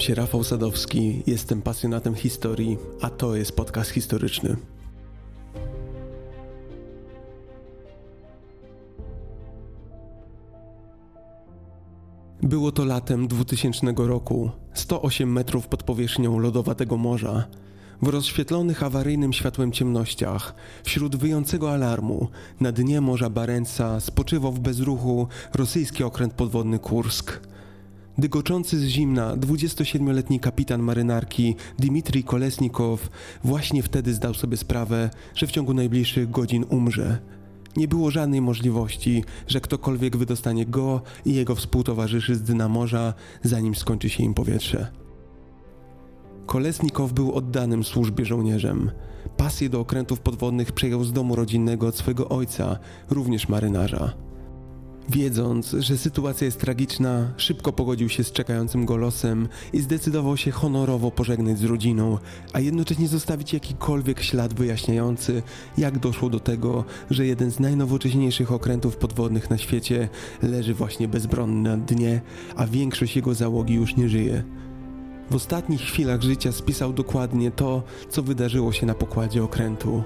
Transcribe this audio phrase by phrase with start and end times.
[0.00, 4.56] Nazywam się Rafał Sadowski, jestem pasjonatem historii, a to jest podcast historyczny.
[12.42, 17.46] Było to latem 2000 roku, 108 metrów pod powierzchnią lodowatego morza.
[18.02, 22.28] W rozświetlonych awaryjnym światłem ciemnościach, wśród wyjącego alarmu,
[22.60, 27.49] na dnie Morza Barenca spoczywał w bezruchu rosyjski okręt podwodny Kursk.
[28.20, 33.08] Dygoczący z zimna 27-letni kapitan marynarki Dmitrij Kolesnikow
[33.44, 37.18] właśnie wtedy zdał sobie sprawę, że w ciągu najbliższych godzin umrze.
[37.76, 43.74] Nie było żadnej możliwości, że ktokolwiek wydostanie go i jego współtowarzyszy z dna morza, zanim
[43.74, 44.90] skończy się im powietrze.
[46.46, 48.90] Kolesnikow był oddanym służbie żołnierzem.
[49.36, 52.78] Pasję do okrętów podwodnych przejął z domu rodzinnego od swojego ojca,
[53.10, 54.29] również marynarza.
[55.12, 60.50] Wiedząc, że sytuacja jest tragiczna, szybko pogodził się z czekającym go losem i zdecydował się
[60.50, 62.18] honorowo pożegnać z rodziną,
[62.52, 65.42] a jednocześnie zostawić jakikolwiek ślad wyjaśniający,
[65.78, 70.08] jak doszło do tego, że jeden z najnowocześniejszych okrętów podwodnych na świecie
[70.42, 72.20] leży właśnie bezbronny na dnie,
[72.56, 74.44] a większość jego załogi już nie żyje.
[75.30, 80.02] W ostatnich chwilach życia spisał dokładnie to, co wydarzyło się na pokładzie okrętu.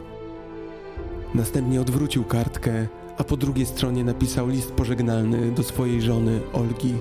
[1.35, 2.87] Następnie odwrócił kartkę,
[3.19, 6.95] a po drugiej stronie napisał list pożegnalny do swojej żony Olgi.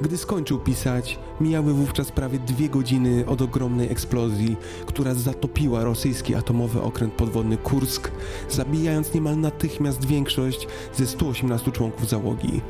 [0.00, 6.82] Gdy skończył pisać, mijały wówczas prawie dwie godziny od ogromnej eksplozji, która zatopiła rosyjski atomowy
[6.82, 8.10] okręt podwodny Kursk,
[8.50, 12.60] zabijając niemal natychmiast większość ze 118 członków załogi.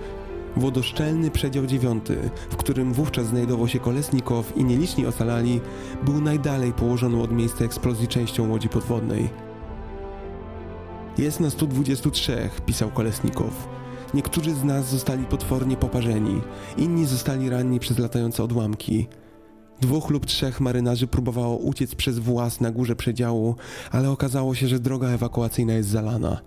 [0.56, 5.60] Wodoszczelny przedział dziewiąty, w którym wówczas znajdował się Kolesnikow i nieliczni ocalali,
[6.02, 9.49] był najdalej położoną od miejsca eksplozji częścią łodzi podwodnej.
[11.18, 13.68] Jest nas tu 23, pisał Kolesnikow.
[14.14, 16.40] Niektórzy z nas zostali potwornie poparzeni,
[16.76, 19.06] inni zostali ranni przez latające odłamki.
[19.80, 23.56] Dwóch lub trzech marynarzy próbowało uciec przez włas na górze przedziału,
[23.90, 26.40] ale okazało się, że droga ewakuacyjna jest zalana.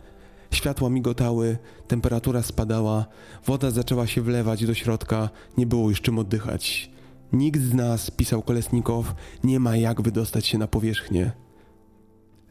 [0.52, 1.58] Światła migotały,
[1.88, 3.06] temperatura spadała,
[3.46, 6.92] woda zaczęła się wlewać do środka, nie było już czym oddychać.
[7.34, 11.43] Nikt z nas, pisał Kolesnikow, nie ma jak wydostać się na powierzchnię.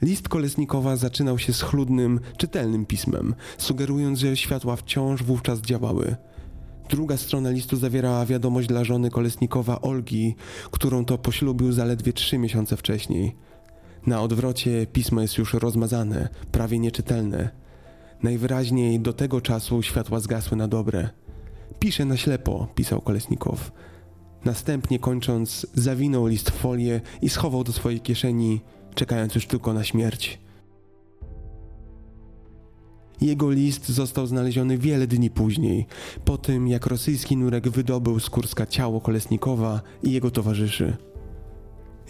[0.03, 6.17] List Kolesnikowa zaczynał się schludnym, czytelnym pismem, sugerując, że światła wciąż wówczas działały.
[6.89, 10.35] Druga strona listu zawierała wiadomość dla żony Kolesnikowa Olgi,
[10.71, 13.37] którą to poślubił zaledwie trzy miesiące wcześniej.
[14.07, 17.51] Na odwrocie pismo jest już rozmazane, prawie nieczytelne.
[18.23, 21.11] Najwyraźniej do tego czasu światła zgasły na dobre.
[21.79, 23.73] Piszę na ślepo, pisał Kolesnikow.
[24.45, 28.61] Następnie kończąc, zawinął list w folię i schował do swojej kieszeni
[28.95, 30.39] czekając już tylko na śmierć.
[33.21, 35.87] Jego list został znaleziony wiele dni później,
[36.25, 40.97] po tym jak rosyjski nurek wydobył z Kurska ciało Kolesnikowa i jego towarzyszy.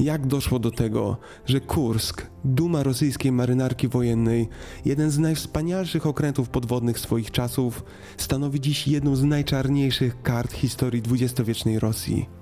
[0.00, 1.16] Jak doszło do tego,
[1.46, 4.48] że Kursk, duma rosyjskiej marynarki wojennej,
[4.84, 7.84] jeden z najwspanialszych okrętów podwodnych swoich czasów,
[8.16, 12.41] stanowi dziś jedną z najczarniejszych kart historii dwudziestowiecznej Rosji?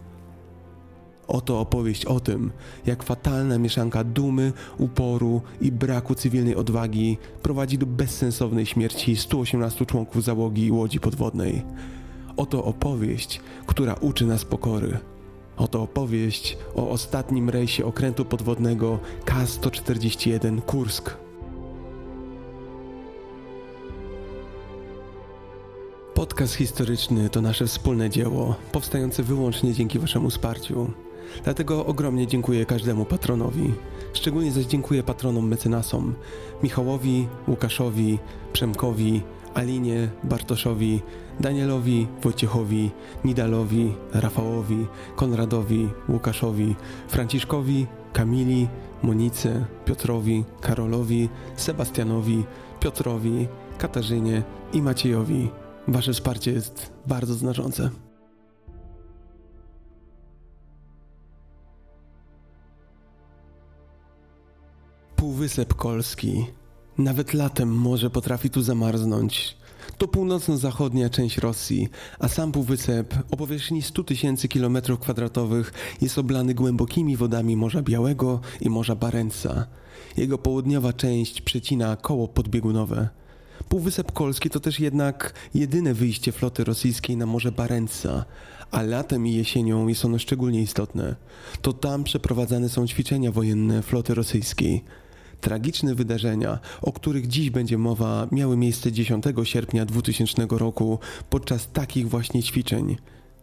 [1.30, 2.50] Oto opowieść o tym,
[2.86, 10.24] jak fatalna mieszanka dumy, uporu i braku cywilnej odwagi prowadzi do bezsensownej śmierci 118 członków
[10.24, 11.62] załogi łodzi podwodnej.
[12.36, 14.98] Oto opowieść, która uczy nas pokory.
[15.56, 21.16] Oto opowieść o ostatnim rejsie okrętu podwodnego K-141 Kursk.
[26.14, 30.90] Podcast historyczny to nasze wspólne dzieło, powstające wyłącznie dzięki Waszemu wsparciu.
[31.44, 33.74] Dlatego ogromnie dziękuję każdemu patronowi.
[34.12, 36.14] Szczególnie zaś dziękuję patronom mecenasom
[36.62, 38.18] Michałowi, Łukaszowi,
[38.52, 39.22] Przemkowi,
[39.54, 41.02] Alinie, Bartoszowi,
[41.40, 42.90] Danielowi, Wojciechowi,
[43.24, 44.86] Nidalowi, Rafałowi,
[45.16, 46.76] Konradowi, Łukaszowi,
[47.08, 48.68] Franciszkowi, Kamili,
[49.02, 52.44] Monice, Piotrowi, Karolowi, Sebastianowi,
[52.80, 53.48] Piotrowi,
[53.78, 54.42] Katarzynie
[54.72, 55.50] i Maciejowi.
[55.88, 58.09] Wasze wsparcie jest bardzo znaczące.
[65.20, 66.46] Półwysep Kolski.
[66.98, 69.56] Nawet latem morze potrafi tu zamarznąć.
[69.98, 71.88] To północno-zachodnia część Rosji,
[72.18, 78.40] a sam półwysep o powierzchni 100 tysięcy km kwadratowych jest oblany głębokimi wodami Morza Białego
[78.60, 79.66] i Morza Barenca.
[80.16, 83.08] Jego południowa część przecina koło podbiegunowe.
[83.68, 88.24] Półwysep Kolski to też jednak jedyne wyjście floty rosyjskiej na Morze Barenca,
[88.70, 91.16] a latem i jesienią jest ono szczególnie istotne.
[91.62, 94.84] To tam przeprowadzane są ćwiczenia wojenne floty rosyjskiej.
[95.40, 100.98] Tragiczne wydarzenia, o których dziś będzie mowa, miały miejsce 10 sierpnia 2000 roku
[101.30, 102.96] podczas takich właśnie ćwiczeń.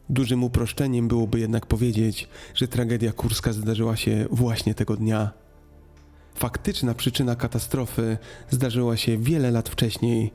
[0.09, 5.31] Dużym uproszczeniem byłoby jednak powiedzieć, że tragedia kurska zdarzyła się właśnie tego dnia.
[6.35, 8.17] Faktyczna przyczyna katastrofy
[8.49, 10.31] zdarzyła się wiele lat wcześniej.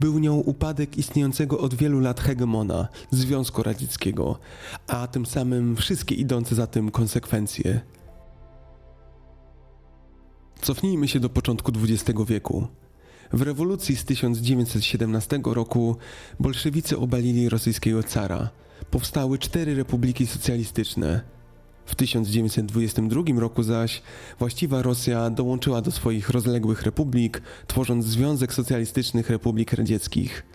[0.00, 4.38] Był nią upadek istniejącego od wielu lat hegemona Związku Radzieckiego,
[4.86, 7.80] a tym samym wszystkie idące za tym konsekwencje.
[10.64, 12.66] Cofnijmy się do początku XX wieku.
[13.32, 15.96] W rewolucji z 1917 roku
[16.40, 18.50] bolszewicy obalili rosyjskiego cara.
[18.90, 21.20] Powstały cztery republiki socjalistyczne.
[21.86, 24.02] W 1922 roku zaś
[24.38, 30.46] właściwa Rosja dołączyła do swoich rozległych republik, tworząc Związek Socjalistycznych Republik Radzieckich.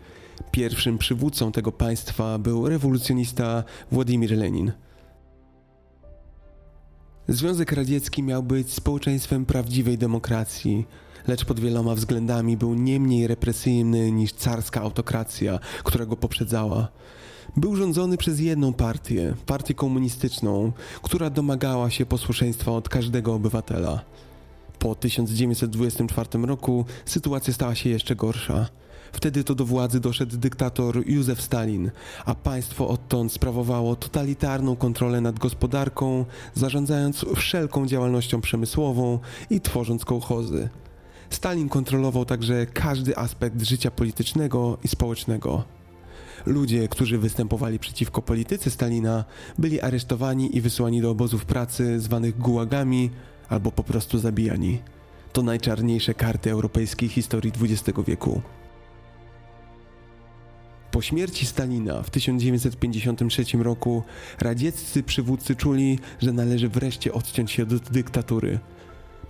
[0.51, 4.71] Pierwszym przywódcą tego państwa był rewolucjonista Władimir Lenin.
[7.29, 10.85] Związek Radziecki miał być społeczeństwem prawdziwej demokracji,
[11.27, 16.87] lecz pod wieloma względami był nie mniej represyjny niż carska autokracja, która go poprzedzała.
[17.57, 20.71] Był rządzony przez jedną partię, partię komunistyczną,
[21.01, 24.01] która domagała się posłuszeństwa od każdego obywatela.
[24.79, 28.69] Po 1924 roku sytuacja stała się jeszcze gorsza.
[29.11, 31.91] Wtedy to do władzy doszedł dyktator Józef Stalin,
[32.25, 39.19] a państwo odtąd sprawowało totalitarną kontrolę nad gospodarką, zarządzając wszelką działalnością przemysłową
[39.49, 40.69] i tworząc kołchozy.
[41.29, 45.63] Stalin kontrolował także każdy aspekt życia politycznego i społecznego.
[46.45, 49.25] Ludzie, którzy występowali przeciwko polityce Stalina,
[49.57, 53.09] byli aresztowani i wysłani do obozów pracy zwanych gułagami
[53.49, 54.79] albo po prostu zabijani.
[55.33, 58.41] To najczarniejsze karty europejskiej historii XX wieku.
[60.91, 64.03] Po śmierci Stalina w 1953 roku
[64.39, 68.59] radzieccy przywódcy czuli, że należy wreszcie odciąć się od dyktatury.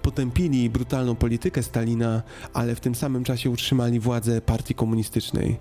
[0.01, 2.23] Potępili brutalną politykę Stalina,
[2.53, 5.57] ale w tym samym czasie utrzymali władzę partii komunistycznej.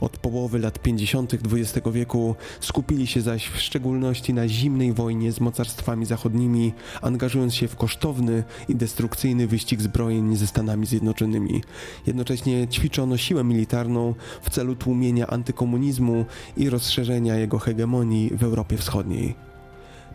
[0.00, 1.34] Od połowy lat 50.
[1.34, 6.72] XX wieku skupili się zaś w szczególności na zimnej wojnie z mocarstwami zachodnimi,
[7.02, 11.62] angażując się w kosztowny i destrukcyjny wyścig zbrojeń ze Stanami Zjednoczonymi.
[12.06, 16.24] Jednocześnie ćwiczono siłę militarną w celu tłumienia antykomunizmu
[16.56, 19.48] i rozszerzenia jego hegemonii w Europie Wschodniej.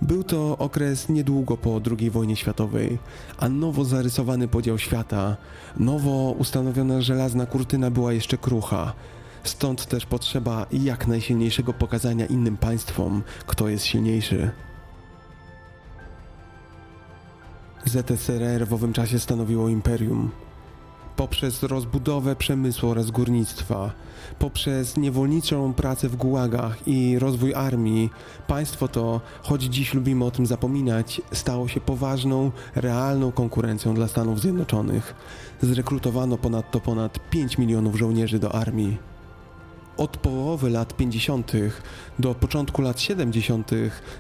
[0.01, 2.97] Był to okres niedługo po II wojnie światowej,
[3.38, 5.38] a nowo zarysowany podział świata,
[5.77, 8.94] nowo ustanowiona żelazna kurtyna była jeszcze krucha.
[9.44, 14.51] Stąd też potrzeba jak najsilniejszego pokazania innym państwom, kto jest silniejszy.
[17.86, 20.31] ZSRR w owym czasie stanowiło imperium.
[21.16, 23.92] Poprzez rozbudowę przemysłu oraz górnictwa,
[24.40, 28.10] poprzez niewolniczą pracę w gułagach i rozwój armii,
[28.48, 34.42] państwo to, choć dziś lubimy o tym zapominać, stało się poważną, realną konkurencją dla Stanów
[34.42, 35.16] Zjednoczonych.
[35.62, 39.12] Zrekrutowano ponadto ponad 5 milionów żołnierzy do armii.
[39.98, 41.51] Od połowy lat 50.
[42.19, 43.72] do początku lat 70.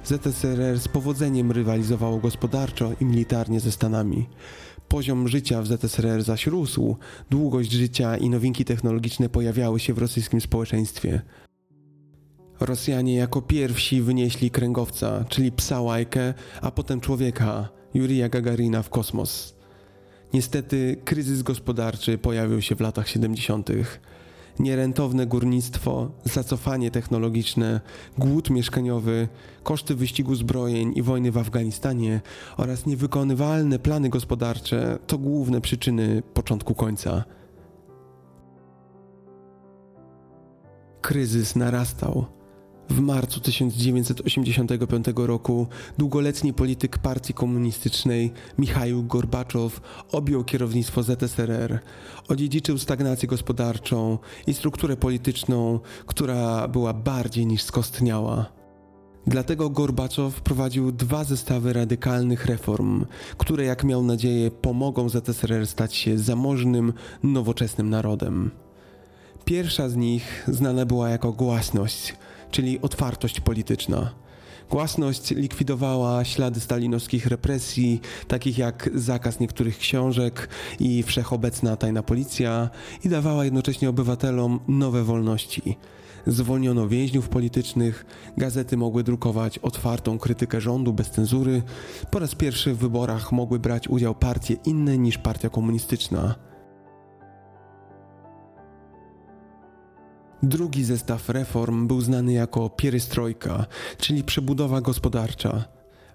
[0.03, 4.29] ZSRR z powodzeniem rywalizowało gospodarczo i militarnie ze Stanami.
[4.87, 6.95] Poziom życia w ZSRR zaś rósł,
[7.29, 11.21] długość życia i nowinki technologiczne pojawiały się w rosyjskim społeczeństwie.
[12.59, 19.55] Rosjanie jako pierwsi wynieśli kręgowca, czyli psa łajkę, a potem człowieka, Jurija Gagarina w kosmos.
[20.33, 23.69] Niestety kryzys gospodarczy pojawił się w latach 70
[24.59, 27.81] nierentowne górnictwo, zacofanie technologiczne,
[28.17, 29.27] głód mieszkaniowy,
[29.63, 32.21] koszty wyścigu zbrojeń i wojny w Afganistanie
[32.57, 37.23] oraz niewykonywalne plany gospodarcze to główne przyczyny początku końca.
[41.01, 42.42] Kryzys narastał.
[42.89, 51.79] W marcu 1985 roku długoletni polityk partii komunistycznej Michał Gorbaczow objął kierownictwo ZSRR.
[52.27, 58.45] Odziedziczył stagnację gospodarczą i strukturę polityczną, która była bardziej niż skostniała.
[59.27, 63.05] Dlatego Gorbaczow prowadził dwa zestawy radykalnych reform,
[63.37, 68.51] które, jak miał nadzieję, pomogą ZSRR stać się zamożnym, nowoczesnym narodem.
[69.45, 72.13] Pierwsza z nich znana była jako głasność–
[72.53, 74.11] czyli otwartość polityczna.
[74.69, 82.69] Głasność likwidowała ślady stalinowskich represji, takich jak zakaz niektórych książek i wszechobecna tajna policja,
[83.03, 85.77] i dawała jednocześnie obywatelom nowe wolności.
[86.27, 88.05] Zwolniono więźniów politycznych,
[88.37, 91.61] gazety mogły drukować otwartą krytykę rządu bez cenzury,
[92.11, 96.52] po raz pierwszy w wyborach mogły brać udział partie inne niż partia komunistyczna.
[100.43, 103.65] Drugi zestaw reform był znany jako pierystrojka,
[103.97, 105.63] czyli przebudowa gospodarcza.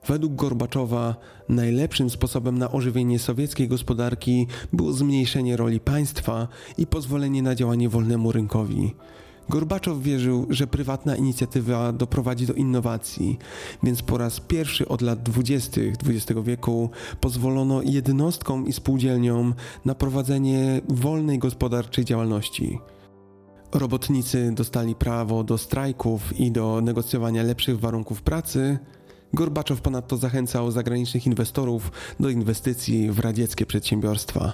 [0.07, 1.17] Według Gorbaczowa
[1.49, 8.33] najlepszym sposobem na ożywienie sowieckiej gospodarki było zmniejszenie roli państwa i pozwolenie na działanie wolnemu
[8.33, 8.95] rynkowi.
[9.49, 13.39] Gorbaczow wierzył, że prywatna inicjatywa doprowadzi do innowacji,
[13.83, 15.81] więc po raz pierwszy od lat 20.
[15.81, 19.55] XX wieku pozwolono jednostkom i spółdzielniom
[19.85, 22.79] na prowadzenie wolnej gospodarczej działalności.
[23.73, 28.79] Robotnicy dostali prawo do strajków i do negocjowania lepszych warunków pracy.
[29.33, 34.53] Gorbaczow ponadto zachęcał zagranicznych inwestorów do inwestycji w radzieckie przedsiębiorstwa.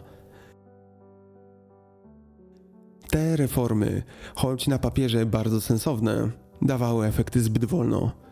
[3.10, 4.02] Te reformy,
[4.34, 6.30] choć na papierze bardzo sensowne,
[6.62, 8.23] dawały efekty zbyt wolno.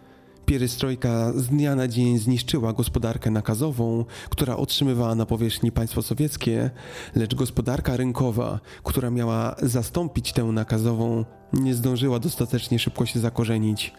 [0.47, 6.71] Pierystrojka z dnia na dzień zniszczyła gospodarkę nakazową, która otrzymywała na powierzchni państwo sowieckie,
[7.15, 13.95] lecz gospodarka rynkowa, która miała zastąpić tę nakazową, nie zdążyła dostatecznie szybko się zakorzenić.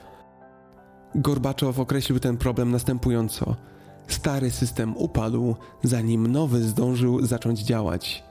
[1.15, 3.55] Gorbaczow określił ten problem następująco:
[4.07, 8.23] Stary system upadł, zanim nowy zdążył zacząć działać.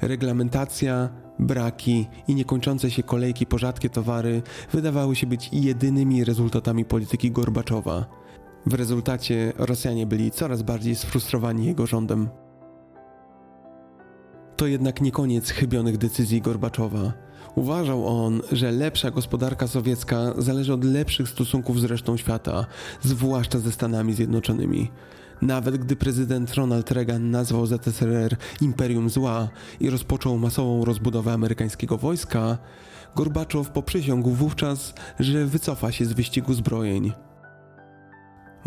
[0.00, 7.30] Reglamentacja, braki i niekończące się kolejki po rzadkie towary wydawały się być jedynymi rezultatami polityki
[7.30, 8.06] Gorbaczowa.
[8.66, 12.28] W rezultacie Rosjanie byli coraz bardziej sfrustrowani jego rządem.
[14.56, 17.12] To jednak nie koniec chybionych decyzji Gorbaczowa.
[17.54, 22.66] Uważał on, że lepsza gospodarka sowiecka zależy od lepszych stosunków z resztą świata,
[23.00, 24.90] zwłaszcza ze Stanami Zjednoczonymi.
[25.42, 29.48] Nawet gdy prezydent Ronald Reagan nazwał ZSRR imperium zła
[29.80, 32.58] i rozpoczął masową rozbudowę amerykańskiego wojska,
[33.16, 37.12] Gorbaczow poprzysiągł wówczas, że wycofa się z wyścigu zbrojeń.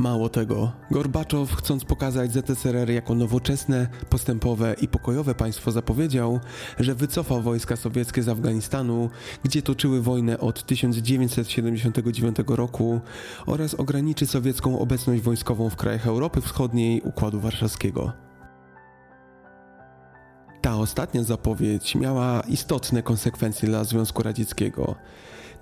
[0.02, 6.40] Mało tego, Gorbaczow, chcąc pokazać ZSRR jako nowoczesne, postępowe i pokojowe państwo, zapowiedział,
[6.80, 9.10] że wycofa wojska sowieckie z Afganistanu,
[9.44, 13.02] gdzie toczyły wojnę od 1979 roku,
[13.46, 18.12] oraz ograniczy sowiecką obecność wojskową w krajach Europy Wschodniej Układu Warszawskiego.
[20.62, 24.96] Ta ostatnia zapowiedź miała istotne konsekwencje dla Związku Radzieckiego.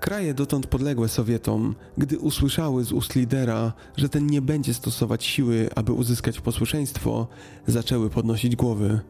[0.00, 5.68] Kraje dotąd podległe Sowietom, gdy usłyszały z ust lidera, że ten nie będzie stosować siły,
[5.74, 7.26] aby uzyskać posłuszeństwo,
[7.66, 9.00] zaczęły podnosić głowy.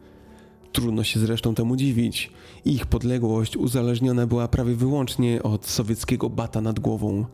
[0.71, 2.31] Trudno się zresztą temu dziwić.
[2.65, 7.25] Ich podległość uzależniona była prawie wyłącznie od sowieckiego bata nad głową.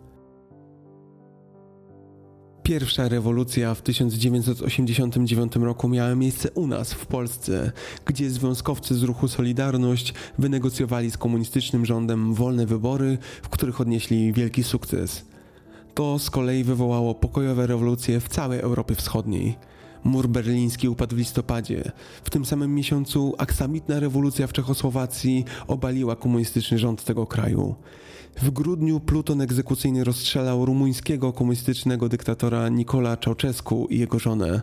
[2.67, 7.71] Pierwsza rewolucja w 1989 roku miała miejsce u nas, w Polsce,
[8.05, 14.63] gdzie związkowcy z ruchu Solidarność wynegocjowali z komunistycznym rządem wolne wybory, w których odnieśli wielki
[14.63, 15.25] sukces.
[15.93, 19.55] To z kolei wywołało pokojowe rewolucje w całej Europie Wschodniej.
[20.03, 21.91] Mur berliński upadł w listopadzie.
[22.24, 27.75] W tym samym miesiącu aksamitna rewolucja w Czechosłowacji obaliła komunistyczny rząd tego kraju.
[28.41, 34.62] W grudniu pluton egzekucyjny rozstrzelał rumuńskiego komunistycznego dyktatora Nikola Czałczesku i jego żonę.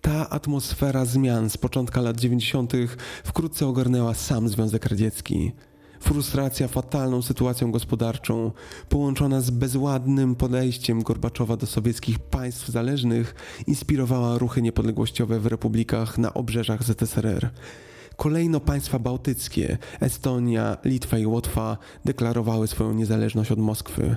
[0.00, 2.72] Ta atmosfera zmian z początka lat 90.
[3.24, 5.52] wkrótce ogarnęła sam Związek Radziecki.
[6.00, 8.52] Frustracja fatalną sytuacją gospodarczą,
[8.88, 13.34] połączona z bezładnym podejściem Gorbaczowa do sowieckich państw zależnych,
[13.66, 17.50] inspirowała ruchy niepodległościowe w republikach na obrzeżach ZSRR.
[18.20, 24.16] Kolejno państwa bałtyckie, Estonia, Litwa i Łotwa, deklarowały swoją niezależność od Moskwy.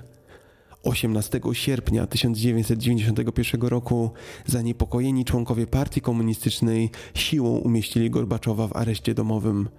[0.84, 4.12] 18 sierpnia 1991 roku
[4.46, 9.70] zaniepokojeni członkowie partii komunistycznej siłą umieścili Gorbaczowa w areszcie domowym.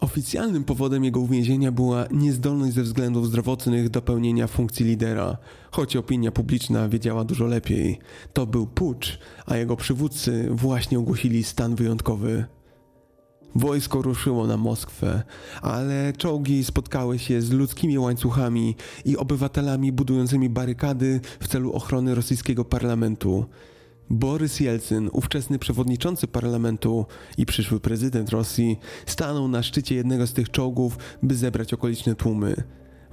[0.00, 5.36] Oficjalnym powodem jego uwięzienia była niezdolność ze względów zdrowotnych do pełnienia funkcji lidera,
[5.70, 7.98] choć opinia publiczna wiedziała dużo lepiej.
[8.32, 12.44] To był pucz, a jego przywódcy właśnie ogłosili stan wyjątkowy.
[13.54, 15.22] Wojsko ruszyło na Moskwę,
[15.62, 22.64] ale czołgi spotkały się z ludzkimi łańcuchami i obywatelami budującymi barykady w celu ochrony rosyjskiego
[22.64, 23.46] parlamentu.
[24.10, 27.06] Borys Jelcyn, ówczesny przewodniczący parlamentu
[27.38, 32.54] i przyszły prezydent Rosji, stanął na szczycie jednego z tych czołgów, by zebrać okoliczne tłumy.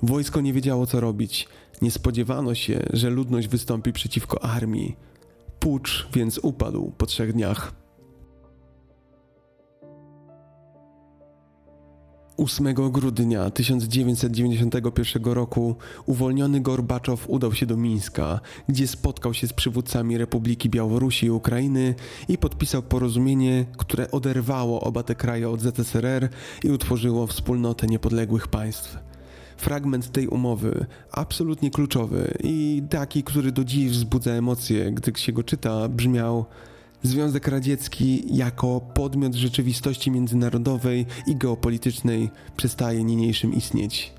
[0.03, 1.47] Wojsko nie wiedziało co robić.
[1.81, 4.95] Nie spodziewano się, że ludność wystąpi przeciwko armii.
[5.59, 7.88] Pucz więc upadł po trzech dniach.
[12.39, 20.17] 8 grudnia 1991 roku uwolniony Gorbaczow udał się do Mińska, gdzie spotkał się z przywódcami
[20.17, 21.95] Republiki Białorusi i Ukrainy
[22.27, 26.29] i podpisał porozumienie, które oderwało oba te kraje od ZSRR
[26.63, 28.97] i utworzyło wspólnotę niepodległych państw.
[29.57, 35.43] Fragment tej umowy, absolutnie kluczowy i taki, który do dziś wzbudza emocje, gdy się go
[35.43, 36.45] czyta, brzmiał–
[37.03, 44.13] Związek Radziecki jako podmiot rzeczywistości międzynarodowej i geopolitycznej przestaje niniejszym istnieć.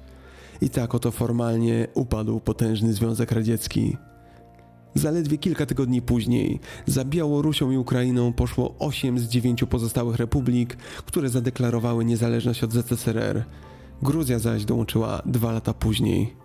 [0.60, 3.96] I tak oto formalnie upadł potężny Związek Radziecki.
[4.94, 11.28] Zaledwie kilka tygodni później za Białorusią i Ukrainą poszło 8 z 9 pozostałych republik, które
[11.28, 13.44] zadeklarowały niezależność od ZSRR.
[14.02, 16.39] Gruzja zaś dołączyła dwa lata później.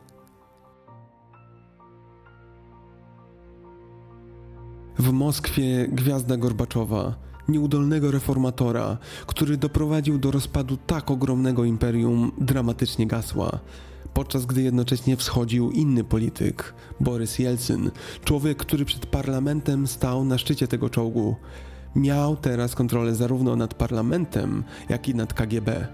[5.00, 7.16] W Moskwie gwiazda Gorbaczowa,
[7.48, 8.98] nieudolnego reformatora,
[9.28, 13.60] który doprowadził do rozpadu tak ogromnego imperium, dramatycznie gasła.
[14.14, 17.92] Podczas gdy jednocześnie wschodził inny polityk, Borys Jelcyn,
[18.24, 21.36] człowiek, który przed parlamentem stał na szczycie tego czołgu.
[21.96, 25.88] Miał teraz kontrolę zarówno nad parlamentem, jak i nad KGB.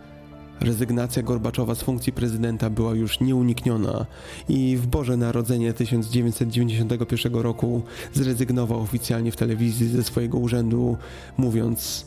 [0.61, 4.05] Rezygnacja Gorbaczowa z funkcji prezydenta była już nieunikniona
[4.49, 7.81] i w Boże Narodzenie 1991 roku
[8.13, 10.97] zrezygnował oficjalnie w telewizji ze swojego urzędu,
[11.37, 12.05] mówiąc: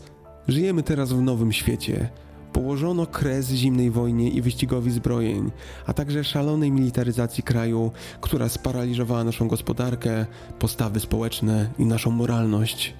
[0.48, 2.08] Żyjemy teraz w nowym świecie.
[2.52, 5.50] Położono kres zimnej wojnie i wyścigowi zbrojeń,
[5.86, 10.26] a także szalonej militaryzacji kraju, która sparaliżowała naszą gospodarkę,
[10.58, 12.94] postawy społeczne i naszą moralność.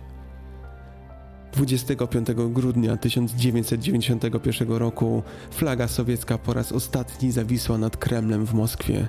[1.54, 9.08] 25 grudnia 1991 roku flaga sowiecka po raz ostatni zawisła nad Kremlem w Moskwie.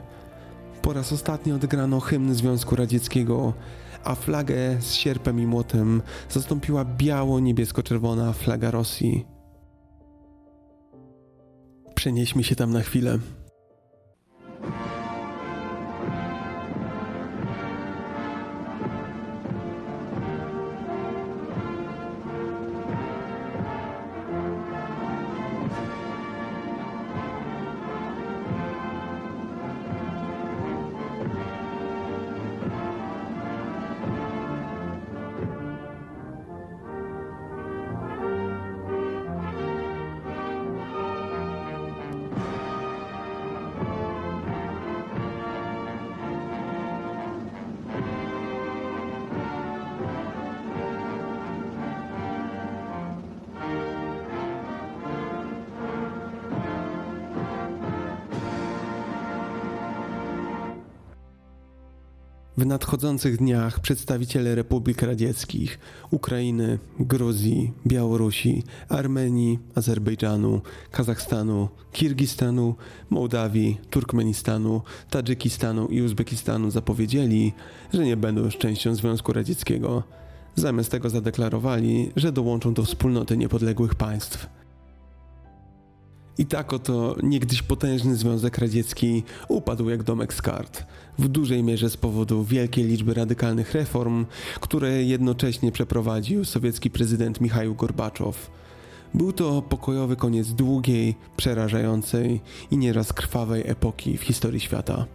[0.81, 3.53] Po raz ostatni odgrano hymn Związku Radzieckiego,
[4.03, 9.25] a flagę z sierpem i młotem zastąpiła biało-niebiesko-czerwona flaga Rosji.
[11.95, 13.19] Przenieśmy się tam na chwilę.
[62.75, 65.79] Nadchodzących dniach przedstawiciele Republik Radzieckich,
[66.11, 70.61] Ukrainy, Gruzji, Białorusi, Armenii, Azerbejdżanu,
[70.91, 72.75] Kazachstanu, Kirgistanu,
[73.09, 77.53] Mołdawii, Turkmenistanu, Tadżykistanu i Uzbekistanu zapowiedzieli,
[77.93, 80.03] że nie będą już częścią Związku Radzieckiego.
[80.55, 84.47] Zamiast tego zadeklarowali, że dołączą do wspólnoty niepodległych państw.
[86.37, 90.83] I tak oto niegdyś potężny Związek Radziecki upadł jak domek z kart,
[91.19, 94.25] w dużej mierze z powodu wielkiej liczby radykalnych reform,
[94.61, 98.51] które jednocześnie przeprowadził sowiecki prezydent Michał Gorbaczow.
[99.13, 105.05] Był to pokojowy koniec długiej, przerażającej i nieraz krwawej epoki w historii świata.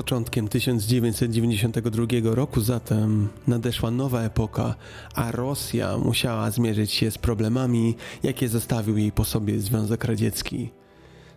[0.00, 4.74] Początkiem 1992 roku zatem nadeszła nowa epoka,
[5.14, 10.70] a Rosja musiała zmierzyć się z problemami, jakie zostawił jej po sobie Związek Radziecki.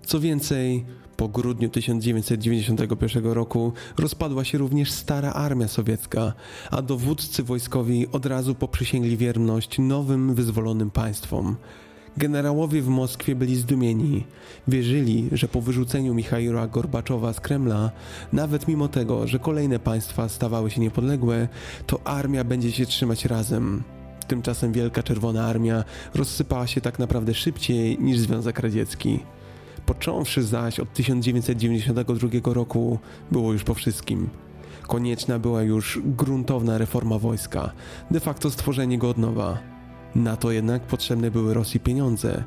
[0.05, 0.85] Co więcej,
[1.17, 6.33] po grudniu 1991 roku rozpadła się również stara armia sowiecka,
[6.71, 11.55] a dowódcy wojskowi od razu poprzysięgli wierność nowym, wyzwolonym państwom.
[12.17, 14.23] Generałowie w Moskwie byli zdumieni.
[14.67, 17.91] Wierzyli, że po wyrzuceniu Michaila Gorbaczowa z Kremla,
[18.33, 21.47] nawet mimo tego, że kolejne państwa stawały się niepodległe,
[21.87, 23.83] to armia będzie się trzymać razem.
[24.27, 25.83] Tymczasem Wielka Czerwona Armia
[26.15, 29.19] rozsypała się tak naprawdę szybciej niż Związek Radziecki.
[29.85, 32.99] Począwszy zaś od 1992 roku,
[33.31, 34.29] było już po wszystkim.
[34.87, 37.71] Konieczna była już gruntowna reforma wojska,
[38.11, 39.72] de facto stworzenie go od nowa.
[40.15, 42.43] Na to jednak potrzebne były Rosji pieniądze,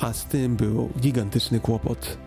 [0.00, 2.18] a z tym był gigantyczny kłopot.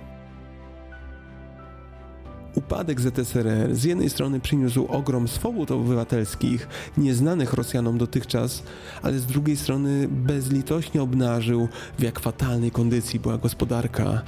[2.55, 6.67] Upadek ZSRR z jednej strony przyniósł ogrom swobód obywatelskich,
[6.97, 8.63] nieznanych Rosjanom dotychczas,
[9.01, 11.67] ale z drugiej strony bezlitośnie obnażył,
[11.97, 14.21] w jak fatalnej kondycji była gospodarka.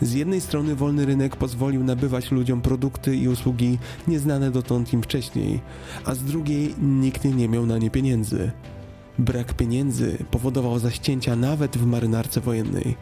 [0.00, 5.60] Z jednej strony wolny rynek pozwolił nabywać ludziom produkty i usługi nieznane dotąd im wcześniej,
[6.04, 8.50] a z drugiej nikt nie miał na nie pieniędzy.
[9.18, 12.96] Brak pieniędzy powodował zaścięcia nawet w marynarce wojennej.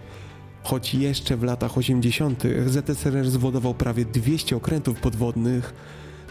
[0.63, 2.43] Choć jeszcze w latach 80.
[2.67, 5.75] ZSRR zwodował prawie 200 okrętów podwodnych,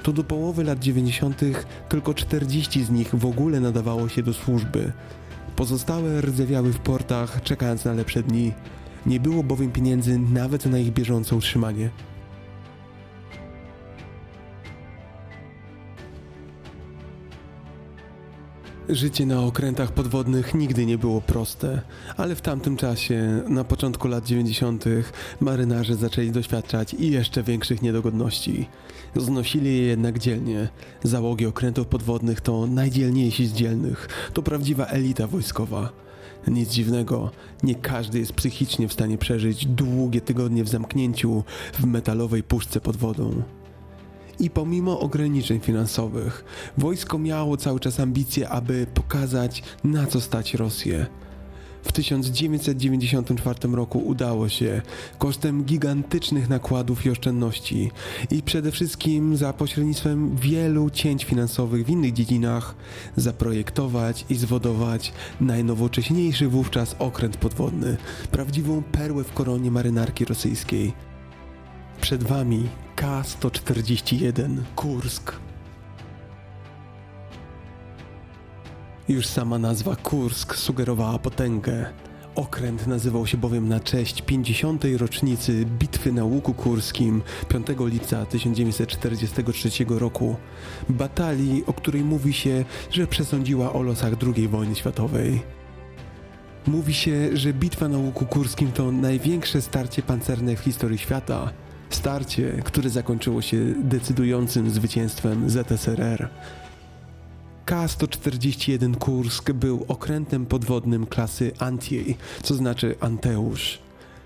[0.04, 1.42] to do połowy lat 90.
[1.90, 4.92] tylko 40 z nich w ogóle nadawało się do służby.
[5.56, 8.54] Pozostałe rdzewiały w portach, czekając na lepsze dni.
[9.06, 11.90] Nie było bowiem pieniędzy nawet na ich bieżące utrzymanie.
[18.90, 21.82] Życie na okrętach podwodnych nigdy nie było proste,
[22.18, 24.86] ale w tamtym czasie, na początku lat 90.,
[25.40, 28.68] marynarze zaczęli doświadczać i jeszcze większych niedogodności.
[29.16, 30.70] Znosili je jednak dzielnie.
[31.04, 35.90] Załogi okrętów podwodnych to najdzielniejsi z dzielnych, to prawdziwa elita wojskowa.
[36.48, 37.32] Nic dziwnego,
[37.64, 41.44] nie każdy jest psychicznie w stanie przeżyć długie tygodnie w zamknięciu
[41.74, 43.44] w metalowej puszce pod wodą.
[44.40, 46.46] I pomimo ograniczeń finansowych,
[46.78, 51.06] wojsko miało cały czas ambicje, aby pokazać, na co stać Rosję.
[51.86, 54.82] W 1994 roku udało się,
[55.18, 57.92] kosztem gigantycznych nakładów i oszczędności,
[58.32, 62.76] i przede wszystkim za pośrednictwem wielu cięć finansowych w innych dziedzinach,
[63.16, 67.98] zaprojektować i zwodować najnowocześniejszy wówczas okręt podwodny,
[68.32, 71.15] prawdziwą perłę w koronie marynarki rosyjskiej.
[72.02, 75.34] Przed Wami K-141 Kursk.
[79.10, 81.86] Już sama nazwa Kursk sugerowała potęgę.
[82.36, 84.84] Okręt nazywał się bowiem na cześć 50.
[84.98, 90.36] rocznicy Bitwy na Łuku Kurskim 5 lipca 1943 roku.
[90.90, 95.42] Batalii, o której mówi się, że przesądziła o losach II wojny światowej.
[96.68, 101.65] Mówi się, że bitwa na Łuku Kurskim to największe starcie pancerne w historii świata.
[101.90, 106.30] Starcie, które zakończyło się decydującym zwycięstwem ZSRR.
[107.66, 113.80] K-141 Kursk był okrętem podwodnym klasy Antiej, co znaczy Anteusz.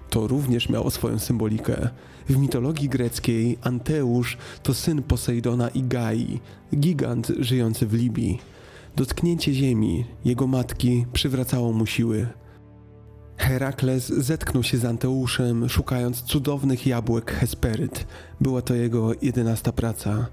[0.10, 1.90] To również miało swoją symbolikę.
[2.30, 6.40] W mitologii greckiej Anteusz to syn Posejdona i Gai,
[6.76, 8.40] gigant żyjący w Libii.
[8.96, 12.28] Dotknięcie ziemi, jego matki, przywracało mu siły.
[13.40, 18.08] Herakles zetknął się z Anteuszem, szukając cudownych jabłek Hesperyt.
[18.42, 20.28] Była to jego jedenasta praca.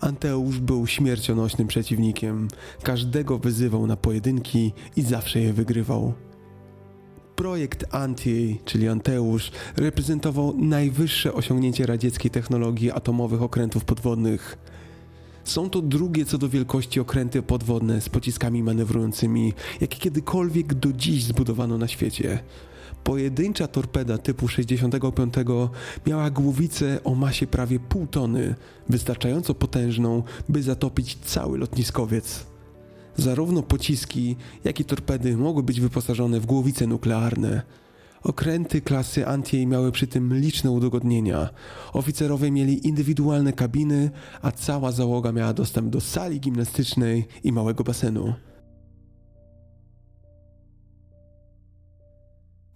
[0.00, 2.48] Anteusz był śmiercionośnym przeciwnikiem.
[2.82, 6.12] Każdego wyzywał na pojedynki i zawsze je wygrywał.
[7.36, 14.58] Projekt Anti, czyli Anteusz, reprezentował najwyższe osiągnięcie radzieckiej technologii atomowych okrętów podwodnych.
[15.44, 21.24] Są to drugie co do wielkości okręty podwodne z pociskami manewrującymi, jakie kiedykolwiek do dziś
[21.24, 22.38] zbudowano na świecie.
[23.04, 25.34] Pojedyncza torpeda typu 65
[26.06, 28.54] miała głowicę o masie prawie pół tony,
[28.88, 32.46] wystarczająco potężną, by zatopić cały lotniskowiec.
[33.16, 37.62] Zarówno pociski, jak i torpedy mogły być wyposażone w głowice nuklearne.
[38.22, 41.48] Okręty klasy Antiej miały przy tym liczne udogodnienia.
[41.92, 44.10] Oficerowie mieli indywidualne kabiny,
[44.42, 48.34] a cała załoga miała dostęp do sali gimnastycznej i małego basenu.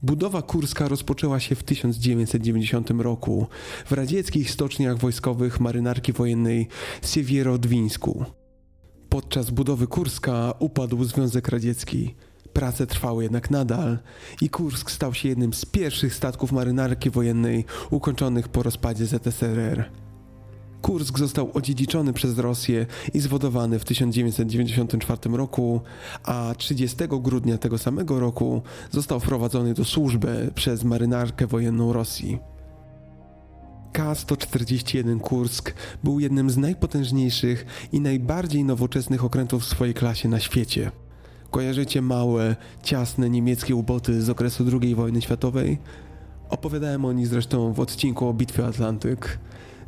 [0.02, 3.46] Budowa Kurska rozpoczęła się w 1990 roku
[3.86, 6.68] w radzieckich stoczniach wojskowych marynarki wojennej
[7.02, 8.24] Siewierodwińsku.
[9.08, 12.14] Podczas budowy Kurska upadł Związek Radziecki.
[12.56, 13.98] Prace trwały jednak nadal
[14.40, 19.90] i Kursk stał się jednym z pierwszych statków marynarki wojennej ukończonych po rozpadzie ZSRR.
[20.82, 25.80] Kursk został odziedziczony przez Rosję i zwodowany w 1994 roku,
[26.24, 32.38] a 30 grudnia tego samego roku został wprowadzony do służby przez marynarkę wojenną Rosji.
[33.92, 40.90] K-141 Kursk był jednym z najpotężniejszych i najbardziej nowoczesnych okrętów w swojej klasie na świecie.
[41.56, 45.78] Kojarzycie małe, ciasne niemieckie uboty z okresu II wojny światowej?
[46.50, 49.38] Opowiadałem o nich zresztą w odcinku o Bitwie Atlantyk.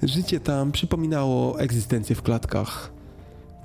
[0.02, 2.90] Życie tam przypominało egzystencję w klatkach.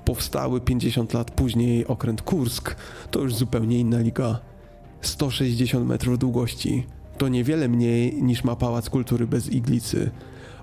[0.04, 2.76] Powstały 50 lat później okręt Kursk
[3.10, 4.38] to już zupełnie inna liga.
[5.00, 6.86] 160 metrów długości
[7.18, 10.10] to niewiele mniej niż ma Pałac Kultury bez iglicy.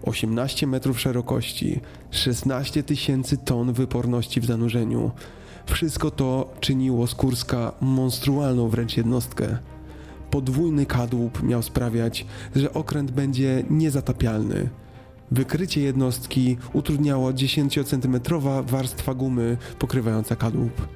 [0.04, 1.80] 18 metrów szerokości,
[2.12, 5.12] 16 tysięcy ton wyporności w zanurzeniu.
[5.71, 9.57] Wszystko to czyniło z Kurska monstrualną wręcz jednostkę.
[10.31, 14.69] Podwójny kadłub miał sprawiać, że okręt będzie niezatapialny.
[15.31, 20.88] Wykrycie jednostki utrudniało 10-centymetrowa warstwa gumy pokrywająca kadłub.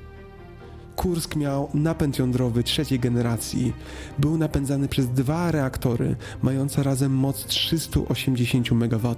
[0.95, 3.73] Kursk miał napęd jądrowy trzeciej generacji.
[4.19, 9.15] Był napędzany przez dwa reaktory, mające razem moc 380 MW.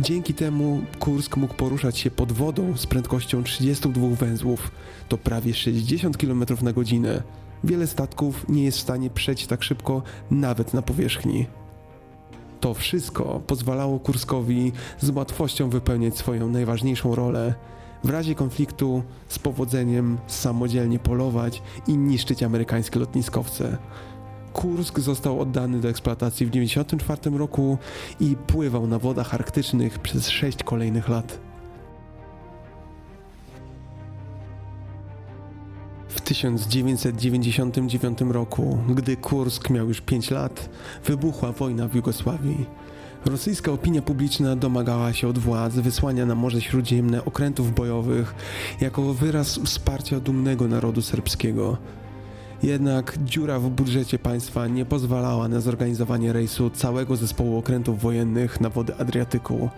[0.00, 4.70] Dzięki temu Kursk mógł poruszać się pod wodą z prędkością 32 węzłów,
[5.08, 7.22] to prawie 60 km na godzinę.
[7.64, 11.46] Wiele statków nie jest w stanie przejść tak szybko nawet na powierzchni.
[12.60, 17.54] To wszystko pozwalało Kurskowi z łatwością wypełniać swoją najważniejszą rolę.
[18.04, 23.78] W razie konfliktu z powodzeniem samodzielnie polować i niszczyć amerykańskie lotniskowce.
[24.52, 27.78] Kursk został oddany do eksploatacji w 1994 roku
[28.20, 31.38] i pływał na wodach arktycznych przez 6 kolejnych lat.
[36.32, 40.68] 1999 roku, gdy Kursk miał już 5 lat,
[41.04, 42.66] wybuchła wojna w Jugosławii.
[43.24, 48.34] Rosyjska opinia publiczna domagała się od władz wysłania na Morze Śródziemne okrętów bojowych
[48.80, 51.76] jako wyraz wsparcia dumnego narodu serbskiego.
[52.62, 58.70] Jednak dziura w budżecie państwa nie pozwalała na zorganizowanie rejsu całego zespołu okrętów wojennych na
[58.70, 59.70] wody Adriatyku.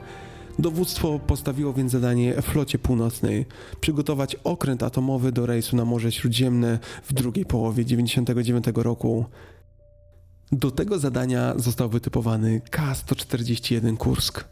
[0.59, 3.47] Dowództwo postawiło więc zadanie flocie północnej
[3.81, 9.25] przygotować okręt atomowy do rejsu na Morze Śródziemne w drugiej połowie 1999 roku.
[10.53, 14.45] Do tego zadania został wytypowany K-141 Kursk.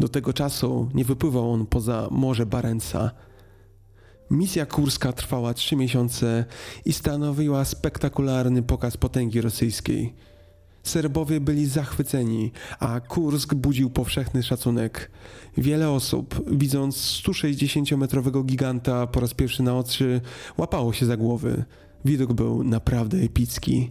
[0.00, 3.10] Do tego czasu nie wypływał on poza Morze Barenca.
[4.30, 6.44] Misja kurska trwała trzy miesiące
[6.84, 10.14] i stanowiła spektakularny pokaz potęgi rosyjskiej.
[10.82, 15.10] Serbowie byli zachwyceni, a Kursk budził powszechny szacunek.
[15.56, 20.20] Wiele osób, widząc 160-metrowego giganta po raz pierwszy na oczy,
[20.58, 21.64] łapało się za głowy.
[22.04, 23.90] Widok był naprawdę epicki.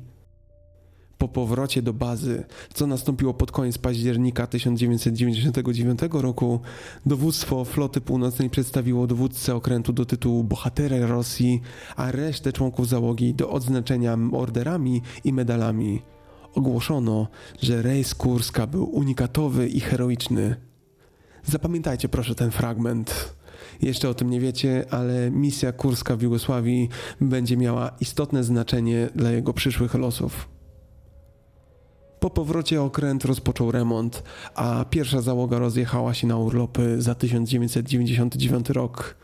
[1.17, 6.59] Po powrocie do bazy, co nastąpiło pod koniec października 1999 roku,
[7.05, 11.61] dowództwo floty północnej przedstawiło dowódcę okrętu do tytułu Bohatera Rosji,
[11.95, 16.01] a resztę członków załogi do odznaczenia orderami i medalami.
[16.55, 17.27] Ogłoszono,
[17.61, 20.55] że rejs Kurska był unikatowy i heroiczny.
[21.43, 23.35] Zapamiętajcie proszę ten fragment.
[23.81, 26.89] Jeszcze o tym nie wiecie, ale misja Kurska w Jugosławii
[27.21, 30.56] będzie miała istotne znaczenie dla jego przyszłych losów.
[32.19, 34.23] Po powrocie okręt rozpoczął remont,
[34.55, 39.15] a pierwsza załoga rozjechała się na urlopy za 1999 rok.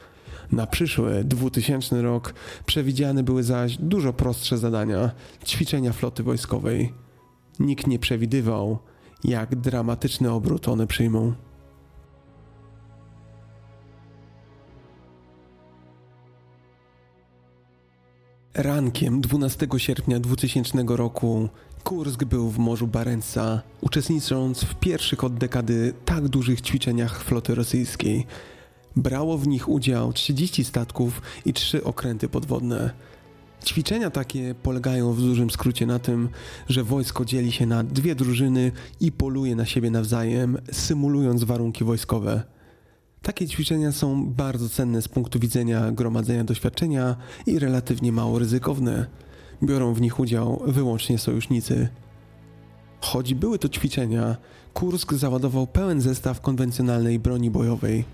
[0.51, 2.33] Na przyszły 2000 rok
[2.65, 5.11] przewidziane były zaś dużo prostsze zadania
[5.45, 6.93] ćwiczenia floty wojskowej.
[7.59, 8.79] Nikt nie przewidywał,
[9.23, 11.33] jak dramatyczny obrót one przyjmą.
[18.53, 21.49] Rankiem 12 sierpnia 2000 roku
[21.83, 28.25] Kursk był w Morzu Barenca, uczestnicząc w pierwszych od dekady tak dużych ćwiczeniach floty rosyjskiej.
[28.95, 32.93] Brało w nich udział 30 statków i 3 okręty podwodne.
[33.65, 36.29] Ćwiczenia takie polegają w dużym skrócie na tym,
[36.69, 42.43] że wojsko dzieli się na dwie drużyny i poluje na siebie nawzajem, symulując warunki wojskowe.
[43.21, 47.15] Takie ćwiczenia są bardzo cenne z punktu widzenia gromadzenia doświadczenia
[47.45, 49.07] i relatywnie mało ryzykowne.
[49.63, 51.89] Biorą w nich udział wyłącznie sojusznicy.
[53.01, 54.37] Choć były to ćwiczenia,
[54.73, 58.05] Kursk załadował pełen zestaw konwencjonalnej broni bojowej.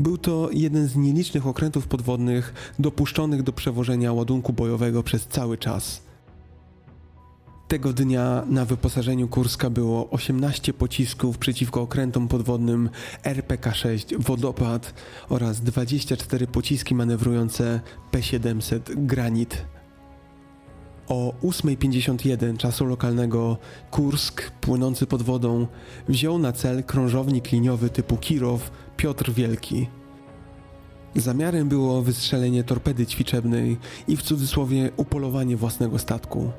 [0.00, 6.02] Był to jeden z nielicznych okrętów podwodnych dopuszczonych do przewożenia ładunku bojowego przez cały czas.
[7.68, 12.90] Tego dnia na wyposażeniu Kurska było 18 pocisków przeciwko okrętom podwodnym
[13.24, 14.94] RPK-6 Wodopad
[15.28, 17.80] oraz 24 pociski manewrujące
[18.10, 19.64] P-700 Granit.
[21.12, 23.56] O 8.51 czasu lokalnego
[23.90, 25.66] Kursk, płynący pod wodą,
[26.08, 29.88] wziął na cel krążownik liniowy typu Kirow Piotr Wielki.
[31.16, 36.50] Zamiarem było wystrzelenie torpedy ćwiczebnej i w cudzysłowie upolowanie własnego statku.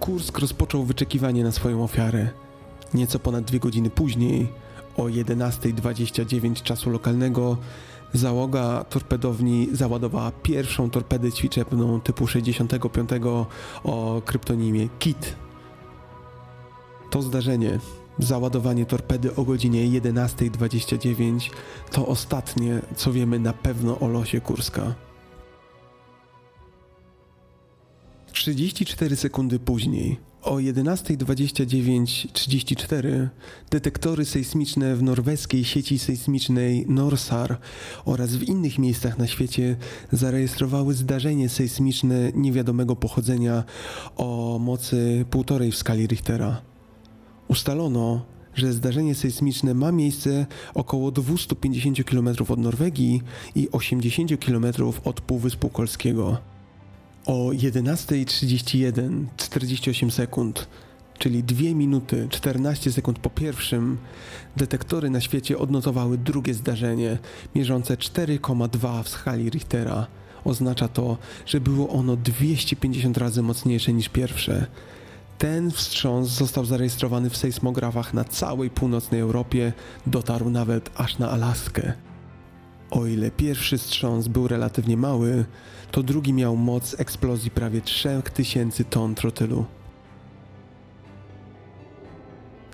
[0.00, 2.28] Kursk rozpoczął wyczekiwanie na swoją ofiarę.
[2.94, 4.48] Nieco ponad dwie godziny później,
[4.96, 7.56] o 11.29 czasu lokalnego,
[8.12, 13.10] załoga torpedowni załadowała pierwszą torpedę ćwiczebną typu 65
[13.84, 15.36] o kryptonimie KIT.
[17.10, 17.78] To zdarzenie,
[18.18, 21.50] załadowanie torpedy o godzinie 11.29,
[21.90, 24.94] to ostatnie, co wiemy na pewno o losie Kurska.
[28.32, 33.28] 34 sekundy później, o 11.29.34,
[33.70, 37.58] detektory sejsmiczne w norweskiej sieci sejsmicznej Norsar
[38.04, 39.76] oraz w innych miejscach na świecie
[40.12, 43.64] zarejestrowały zdarzenie sejsmiczne niewiadomego pochodzenia
[44.16, 46.62] o mocy półtorej w skali Richtera.
[47.48, 53.22] Ustalono, że zdarzenie sejsmiczne ma miejsce około 250 km od Norwegii
[53.54, 54.66] i 80 km
[55.04, 56.55] od Półwyspu Kolskiego.
[57.26, 60.68] O 11.31 48 sekund,
[61.18, 63.98] czyli 2 minuty 14 sekund po pierwszym,
[64.56, 67.18] detektory na świecie odnotowały drugie zdarzenie,
[67.54, 70.06] mierzące 4,2 w skali Richtera.
[70.44, 74.66] Oznacza to, że było ono 250 razy mocniejsze niż pierwsze.
[75.38, 79.72] Ten wstrząs został zarejestrowany w sejsmografach na całej północnej Europie,
[80.06, 81.92] dotarł nawet aż na Alaskę.
[82.90, 85.44] O ile pierwszy wstrząs był relatywnie mały,
[85.90, 89.64] to drugi miał moc eksplozji prawie 3000 ton trotylu.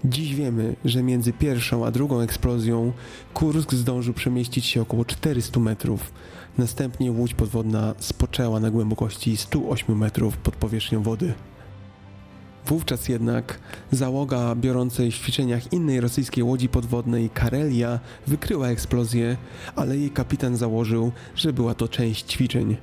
[0.05, 2.93] Dziś wiemy, że między pierwszą a drugą eksplozją
[3.35, 6.13] Kursk zdążył przemieścić się około 400 metrów.
[6.59, 11.35] Następnie łódź podwodna spoczęła na głębokości 108 metrów pod powierzchnią wody.
[12.67, 13.59] Wówczas jednak
[13.91, 19.37] załoga biorącej w ćwiczeniach innej rosyjskiej łodzi podwodnej Karelia wykryła eksplozję,
[19.77, 22.77] ale jej kapitan założył, że była to część ćwiczeń.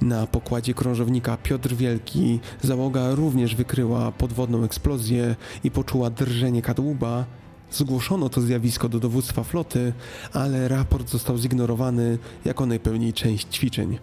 [0.00, 7.24] Na pokładzie krążownika Piotr Wielki załoga również wykryła podwodną eksplozję i poczuła drżenie kadłuba.
[7.70, 9.92] Zgłoszono to zjawisko do dowództwa floty,
[10.32, 13.98] ale raport został zignorowany jako najpełniej część ćwiczeń.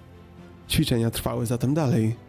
[0.70, 2.27] Ćwiczenia trwały zatem dalej.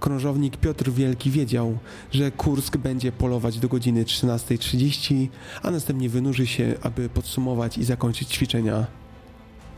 [0.00, 1.78] Krążownik Piotr Wielki wiedział,
[2.12, 5.28] że Kursk będzie polować do godziny 13.30,
[5.62, 8.86] a następnie wynurzy się, aby podsumować i zakończyć ćwiczenia.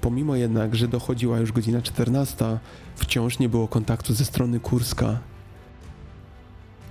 [0.00, 2.58] Pomimo jednak, że dochodziła już godzina 14,
[2.96, 5.18] wciąż nie było kontaktu ze strony Kurska.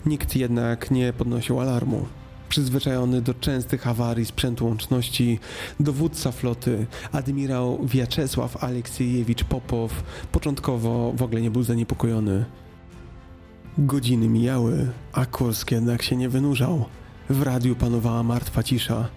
[0.05, 2.05] Nikt jednak nie podnosił alarmu.
[2.49, 5.39] Przyzwyczajony do częstych awarii sprzętu łączności,
[5.79, 12.45] dowódca floty, admirał Wiaczesław Aleksiejewicz Popow, początkowo w ogóle nie był zaniepokojony.
[13.77, 16.85] Godziny mijały, a Kursk jednak się nie wynurzał.
[17.29, 19.09] W radiu panowała martwa cisza.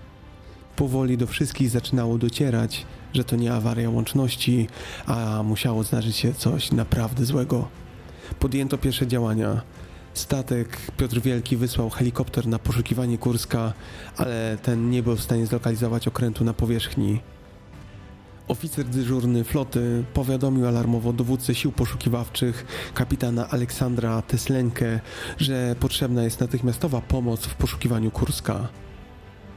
[0.77, 4.69] Powoli do wszystkich zaczynało docierać, że to nie awaria łączności,
[5.07, 7.69] a musiało zdarzyć się coś naprawdę złego.
[8.41, 9.63] Podjęto pierwsze działania.
[10.15, 13.73] Statek Piotr Wielki wysłał helikopter na poszukiwanie Kurska,
[14.17, 17.21] ale ten nie był w stanie zlokalizować okrętu na powierzchni.
[18.49, 25.01] Oficer dyżurny floty powiadomił alarmowo dowódcę sił poszukiwawczych kapitana Aleksandra Teslenkę,
[25.39, 28.69] że potrzebna jest natychmiastowa pomoc w poszukiwaniu Kurska.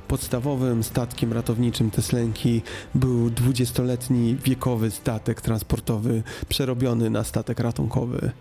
[0.08, 2.62] Podstawowym statkiem ratowniczym Teslenki
[2.96, 8.32] był 20-letni wiekowy statek transportowy przerobiony na statek ratunkowy.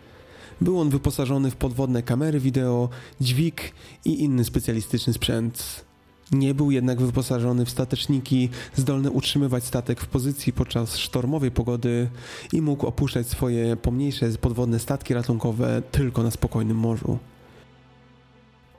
[0.61, 2.89] Był on wyposażony w podwodne kamery wideo,
[3.21, 3.73] dźwig
[4.05, 5.86] i inny specjalistyczny sprzęt.
[6.33, 12.09] Nie był jednak wyposażony w stateczniki zdolne utrzymywać statek w pozycji podczas sztormowej pogody
[12.53, 17.19] i mógł opuszczać swoje pomniejsze podwodne statki ratunkowe tylko na spokojnym morzu.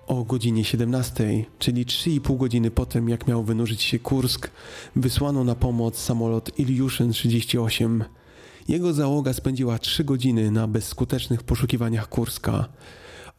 [0.07, 4.51] O godzinie 17, czyli 3,5 godziny po tym, jak miał wynurzyć się Kursk,
[4.95, 8.03] wysłano na pomoc samolot Ilyushin 38.
[8.67, 12.65] Jego załoga spędziła 3 godziny na bezskutecznych poszukiwaniach Kurska.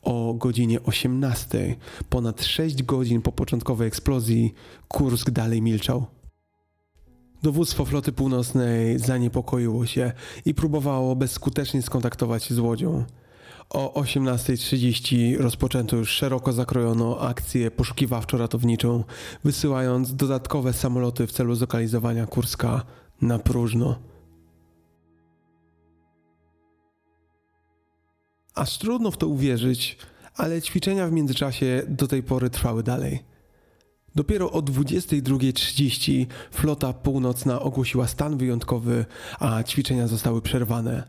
[0.02, 1.76] O godzinie 18,
[2.08, 4.54] ponad 6 godzin po początkowej eksplozji,
[4.88, 6.06] Kursk dalej milczał.
[7.42, 10.12] Dowództwo floty północnej zaniepokoiło się
[10.44, 13.04] i próbowało bezskutecznie skontaktować się z łodzią.
[13.70, 19.04] O 18.30 rozpoczęto już szeroko zakrojoną akcję poszukiwawczo-ratowniczą,
[19.44, 22.82] wysyłając dodatkowe samoloty w celu zlokalizowania Kurska
[23.22, 23.98] na próżno.
[28.58, 29.98] Aż trudno w to uwierzyć,
[30.36, 33.24] ale ćwiczenia w międzyczasie do tej pory trwały dalej.
[34.14, 39.04] Dopiero o 22.30 flota północna ogłosiła stan wyjątkowy,
[39.38, 41.02] a ćwiczenia zostały przerwane.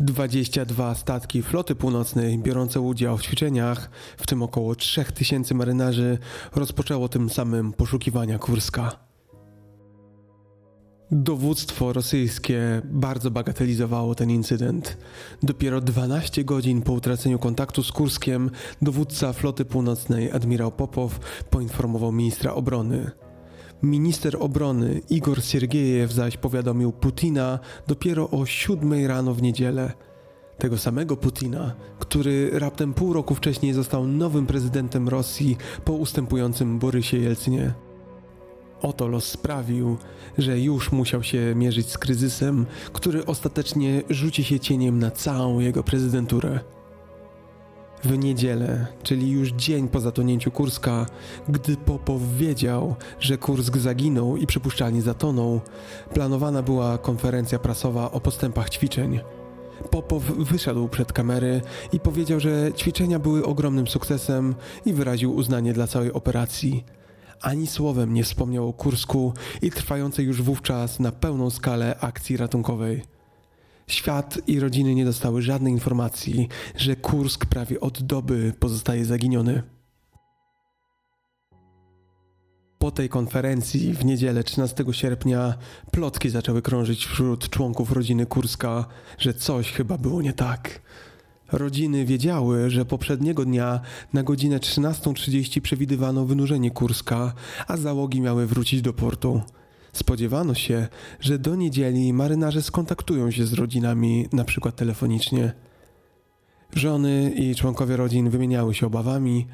[0.00, 6.18] 22 statki floty północnej biorące udział w ćwiczeniach, w tym około 3000 marynarzy,
[6.54, 9.11] rozpoczęło tym samym poszukiwania Kurska.
[11.14, 14.98] Dowództwo rosyjskie bardzo bagatelizowało ten incydent.
[15.42, 18.50] Dopiero 12 godzin po utraceniu kontaktu z Kurskiem
[18.82, 21.20] dowódca floty północnej admirał Popow
[21.50, 23.10] poinformował ministra obrony.
[23.82, 29.92] Minister obrony Igor Siergiejew zaś powiadomił Putina dopiero o siódmej rano w niedzielę.
[30.58, 37.16] Tego samego Putina, który raptem pół roku wcześniej został nowym prezydentem Rosji po ustępującym Borysie
[37.16, 37.91] Jelcynie.
[38.82, 39.96] Oto los sprawił,
[40.38, 45.82] że już musiał się mierzyć z kryzysem, który ostatecznie rzuci się cieniem na całą jego
[45.82, 46.60] prezydenturę.
[48.04, 51.06] W niedzielę, czyli już dzień po zatonięciu Kurska,
[51.48, 55.60] gdy Popow wiedział, że Kursk zaginął i przypuszczalnie zatonął,
[56.14, 59.20] planowana była konferencja prasowa o postępach ćwiczeń.
[59.90, 61.60] Popow wyszedł przed kamery
[61.92, 64.54] i powiedział, że ćwiczenia były ogromnym sukcesem
[64.86, 66.84] i wyraził uznanie dla całej operacji.
[67.42, 73.02] Ani słowem nie wspomniał o Kursku i trwającej już wówczas na pełną skalę akcji ratunkowej.
[73.86, 79.62] Świat i rodziny nie dostały żadnej informacji, że Kursk prawie od doby pozostaje zaginiony.
[82.78, 85.54] Po tej konferencji w niedzielę 13 sierpnia
[85.90, 88.84] plotki zaczęły krążyć wśród członków rodziny Kurska,
[89.18, 90.80] że coś chyba było nie tak.
[91.52, 93.80] Rodziny wiedziały, że poprzedniego dnia
[94.12, 97.32] na godzinę 13.30 przewidywano wynurzenie Kurska,
[97.66, 99.40] a załogi miały wrócić do portu.
[99.92, 100.88] Spodziewano się,
[101.20, 105.52] że do niedzieli marynarze skontaktują się z rodzinami, na przykład telefonicznie.
[106.74, 109.46] Żony i członkowie rodzin wymieniały się obawami,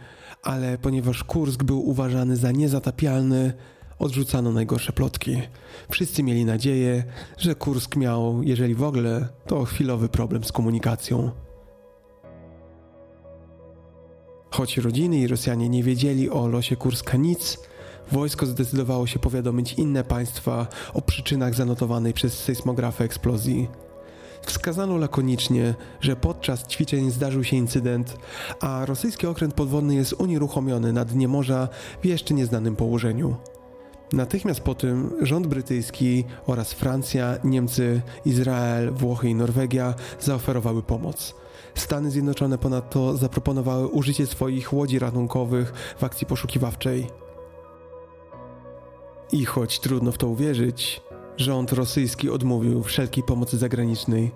[0.42, 3.52] ale ponieważ Kursk był uważany za niezatapialny,
[3.98, 5.42] odrzucano najgorsze plotki.
[5.90, 7.04] Wszyscy mieli nadzieję,
[7.38, 11.47] że Kursk miał, jeżeli w ogóle, to chwilowy problem z komunikacją.
[14.50, 17.58] Choć rodziny i Rosjanie nie wiedzieli o losie Kurska nic,
[18.12, 23.68] wojsko zdecydowało się powiadomić inne państwa o przyczynach zanotowanej przez sejsmografę eksplozji.
[24.42, 28.16] Wskazano lakonicznie, że podczas ćwiczeń zdarzył się incydent,
[28.60, 31.68] a rosyjski okręt podwodny jest unieruchomiony na dnie morza
[32.02, 33.36] w jeszcze nieznanym położeniu.
[34.12, 41.34] Natychmiast po tym rząd brytyjski oraz Francja, Niemcy, Izrael, Włochy i Norwegia zaoferowały pomoc.
[41.78, 47.06] Stany Zjednoczone ponadto zaproponowały użycie swoich łodzi ratunkowych w akcji poszukiwawczej.
[49.32, 51.00] I choć trudno w to uwierzyć,
[51.36, 54.30] rząd rosyjski odmówił wszelkiej pomocy zagranicznej.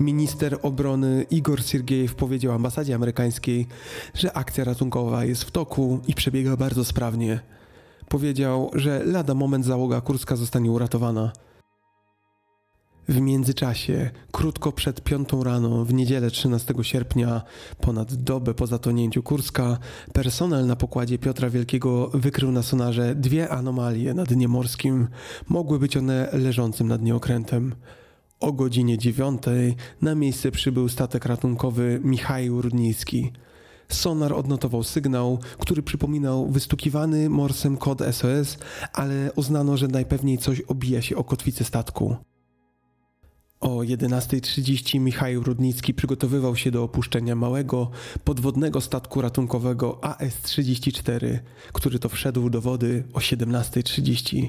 [0.00, 3.66] Minister obrony Igor Siergiejew powiedział ambasadzie amerykańskiej,
[4.14, 7.40] że akcja ratunkowa jest w toku i przebiega bardzo sprawnie.
[8.08, 11.32] Powiedział, że lada moment załoga Kurska zostanie uratowana.
[13.08, 17.42] W międzyczasie, krótko przed piątą rano, w niedzielę 13 sierpnia,
[17.80, 19.78] ponad dobę po zatonięciu Kurska,
[20.12, 25.08] personel na pokładzie Piotra Wielkiego wykrył na sonarze dwie anomalie na dnie morskim.
[25.48, 27.74] Mogły być one leżącym na dnie okrętem.
[28.40, 33.32] O godzinie dziewiątej na miejsce przybył statek ratunkowy Michał Rudnicki.
[33.88, 38.58] Sonar odnotował sygnał, który przypominał wystukiwany morsem kod SOS,
[38.92, 42.16] ale uznano, że najpewniej coś obija się o kotwicę statku.
[43.60, 47.90] O 11.30 Michał Rudnicki przygotowywał się do opuszczenia małego,
[48.24, 51.38] podwodnego statku ratunkowego AS-34,
[51.72, 54.48] który to wszedł do wody o 17.30.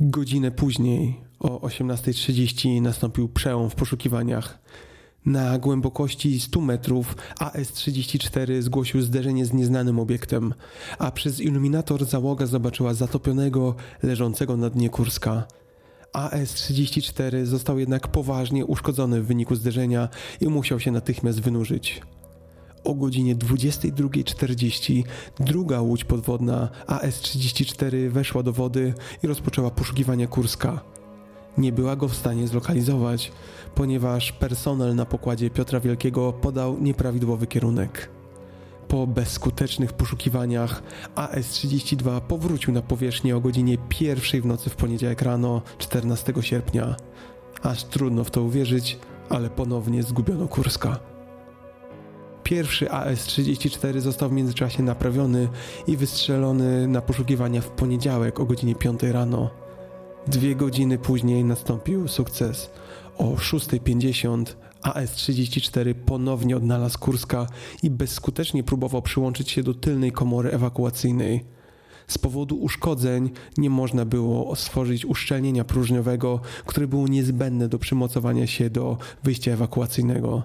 [0.00, 4.58] Godzinę później, o 18.30, nastąpił przełom w poszukiwaniach.
[5.26, 10.54] Na głębokości 100 metrów AS-34 zgłosił zderzenie z nieznanym obiektem,
[10.98, 15.46] a przez iluminator załoga zobaczyła zatopionego, leżącego na dnie Kurska.
[16.14, 20.08] AS-34 został jednak poważnie uszkodzony w wyniku zderzenia
[20.40, 22.02] i musiał się natychmiast wynurzyć.
[22.84, 25.04] O godzinie 22.40
[25.40, 30.80] druga łódź podwodna AS-34 weszła do wody i rozpoczęła poszukiwania Kurska.
[31.58, 33.32] Nie była go w stanie zlokalizować,
[33.74, 38.10] ponieważ personel na pokładzie Piotra Wielkiego podał nieprawidłowy kierunek.
[38.88, 40.82] Po bezskutecznych poszukiwaniach
[41.14, 46.96] AS-32 powrócił na powierzchnię o godzinie pierwszej w nocy w poniedziałek rano 14 sierpnia.
[47.62, 50.98] Aż trudno w to uwierzyć, ale ponownie zgubiono Kurska.
[52.42, 55.48] Pierwszy AS-34 został w międzyczasie naprawiony
[55.86, 59.50] i wystrzelony na poszukiwania w poniedziałek o godzinie 5 rano.
[60.26, 62.70] Dwie godziny później nastąpił sukces.
[63.18, 64.44] O 6.50
[64.84, 67.46] AS-34 ponownie odnalazł Kurska
[67.82, 71.44] i bezskutecznie próbował przyłączyć się do tylnej komory ewakuacyjnej.
[72.06, 78.70] Z powodu uszkodzeń nie można było stworzyć uszczelnienia próżniowego, które było niezbędne do przymocowania się
[78.70, 80.42] do wyjścia ewakuacyjnego.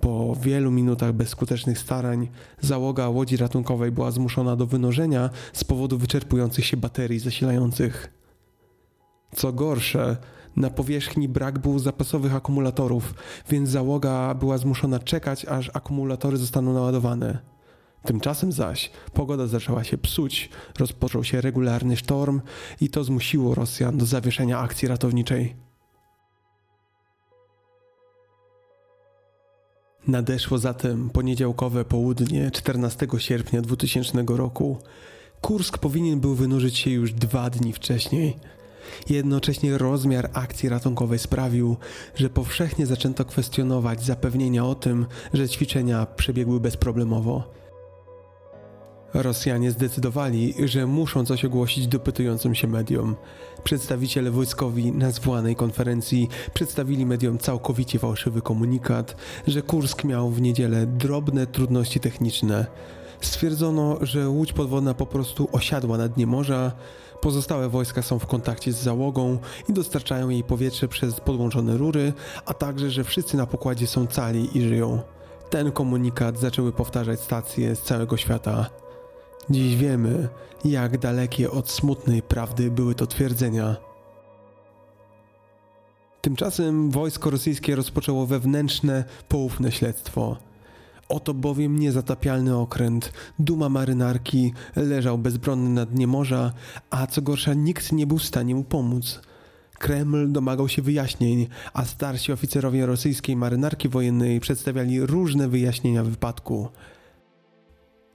[0.00, 2.28] Po wielu minutach bezskutecznych starań
[2.60, 8.12] załoga łodzi ratunkowej była zmuszona do wynożenia z powodu wyczerpujących się baterii zasilających.
[9.36, 10.16] Co gorsze,
[10.56, 13.14] na powierzchni brak było zapasowych akumulatorów,
[13.48, 17.38] więc załoga była zmuszona czekać, aż akumulatory zostaną naładowane.
[18.04, 22.40] Tymczasem zaś pogoda zaczęła się psuć, rozpoczął się regularny sztorm
[22.80, 25.56] i to zmusiło Rosjan do zawieszenia akcji ratowniczej.
[30.08, 34.78] Nadeszło zatem poniedziałkowe południe 14 sierpnia 2000 roku.
[35.40, 38.36] Kursk powinien był wynurzyć się już dwa dni wcześniej.
[39.08, 41.76] Jednocześnie rozmiar akcji ratunkowej sprawił,
[42.14, 47.62] że powszechnie zaczęto kwestionować zapewnienia o tym, że ćwiczenia przebiegły bezproblemowo.
[49.14, 53.16] Rosjanie zdecydowali, że muszą coś ogłosić dopytującym się mediom.
[53.64, 59.16] Przedstawiciele wojskowi na zwołanej konferencji przedstawili mediom całkowicie fałszywy komunikat,
[59.46, 62.66] że Kursk miał w niedzielę drobne trudności techniczne.
[63.20, 66.72] Stwierdzono, że łódź podwodna po prostu osiadła na dnie morza,
[67.22, 72.12] Pozostałe wojska są w kontakcie z załogą i dostarczają jej powietrze przez podłączone rury,
[72.46, 75.00] a także, że wszyscy na pokładzie są cali i żyją.
[75.50, 78.66] Ten komunikat zaczęły powtarzać stacje z całego świata.
[79.50, 80.28] Dziś wiemy,
[80.64, 83.76] jak dalekie od smutnej prawdy były to twierdzenia.
[86.20, 90.36] Tymczasem wojsko rosyjskie rozpoczęło wewnętrzne, poufne śledztwo.
[91.12, 96.52] Oto bowiem niezatapialny okręt, duma marynarki, leżał bezbronny na dnie morza,
[96.90, 99.20] a co gorsza nikt nie był w stanie mu pomóc.
[99.78, 106.68] Kreml domagał się wyjaśnień, a starsi oficerowie rosyjskiej marynarki wojennej przedstawiali różne wyjaśnienia wypadku.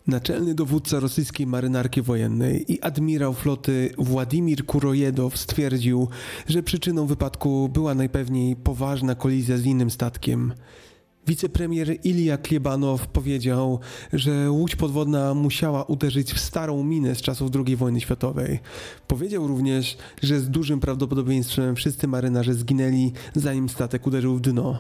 [0.08, 6.08] Naczelny dowódca rosyjskiej marynarki wojennej i admirał floty Władimir Kurojedow stwierdził,
[6.48, 10.54] że przyczyną wypadku była najpewniej poważna kolizja z innym statkiem.
[11.28, 13.80] Wicepremier Ilija Kliebanow powiedział,
[14.14, 18.60] że łódź podwodna musiała uderzyć w starą minę z czasów II wojny światowej.
[19.08, 24.80] Powiedział również, że z dużym prawdopodobieństwem wszyscy marynarze zginęli, zanim statek uderzył w dno.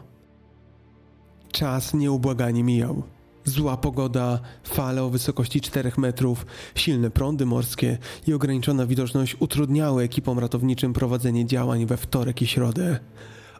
[1.51, 3.03] Czas nieubłaganie mijał.
[3.45, 6.45] Zła pogoda, fale o wysokości 4 metrów,
[6.75, 12.99] silne prądy morskie i ograniczona widoczność utrudniały ekipom ratowniczym prowadzenie działań we wtorek i środę.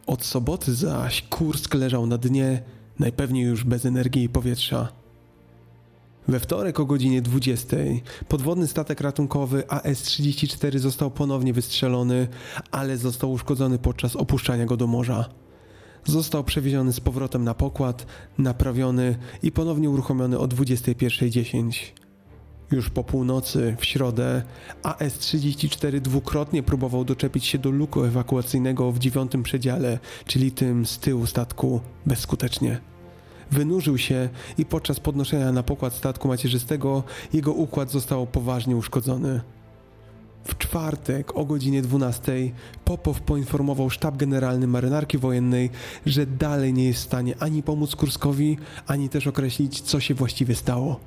[0.06, 2.62] Od soboty zaś Kursk leżał na dnie,
[3.00, 4.88] najpewniej już bez energii i powietrza.
[6.28, 7.78] We wtorek o godzinie 20
[8.28, 12.28] podwodny statek ratunkowy AS-34 został ponownie wystrzelony,
[12.72, 15.30] ale został uszkodzony podczas opuszczania go do morza.
[16.06, 18.06] Został przewieziony z powrotem na pokład,
[18.38, 22.07] naprawiony i ponownie uruchomiony o 21.10.
[22.72, 24.44] Już po północy, w środę,
[24.84, 31.26] AS-34 dwukrotnie próbował doczepić się do luku ewakuacyjnego w dziewiątym przedziale, czyli tym z tyłu
[31.26, 32.82] statku, bezskutecznie.
[33.52, 37.04] Wynurzył się i podczas podnoszenia na pokład statku macierzystego
[37.34, 39.42] jego układ został poważnie uszkodzony.
[40.44, 42.34] W czwartek o godzinie 12
[42.86, 45.70] Popow poinformował sztab generalny marynarki wojennej,
[46.06, 48.58] że dalej nie jest w stanie ani pomóc Kurskowi,
[48.88, 51.00] ani też określić, co się właściwie stało.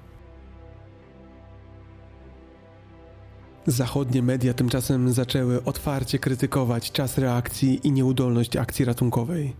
[3.71, 9.53] Zachodnie media tymczasem zaczęły otwarcie krytykować czas reakcji i nieudolność akcji ratunkowej.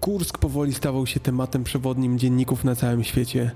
[0.00, 3.50] Kursk powoli stawał się tematem przewodnim dzienników na całym świecie.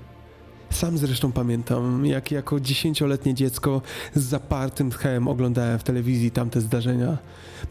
[0.69, 3.81] Sam zresztą pamiętam, jak jako dziesięcioletnie dziecko
[4.15, 7.17] z zapartym tchem oglądałem w telewizji tamte zdarzenia.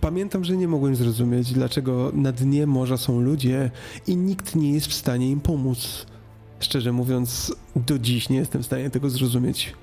[0.01, 3.71] Pamiętam, że nie mogłem zrozumieć, dlaczego na dnie morza są ludzie
[4.07, 6.07] i nikt nie jest w stanie im pomóc.
[6.61, 9.75] Szczerze mówiąc, do dziś nie jestem w stanie tego zrozumieć.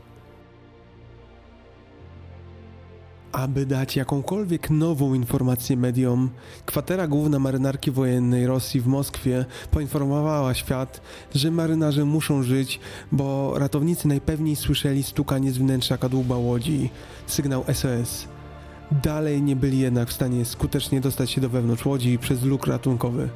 [3.34, 6.30] Aby dać jakąkolwiek nową informację mediom,
[6.66, 11.02] kwatera główna marynarki wojennej Rosji w Moskwie poinformowała świat,
[11.36, 12.80] że marynarze muszą żyć,
[13.12, 16.90] bo ratownicy najpewniej słyszeli stukanie z wnętrza kadłuba łodzi,
[17.28, 18.28] sygnał SOS.
[18.92, 23.30] Dalej nie byli jednak w stanie skutecznie dostać się do wewnątrz łodzi przez luk ratunkowy.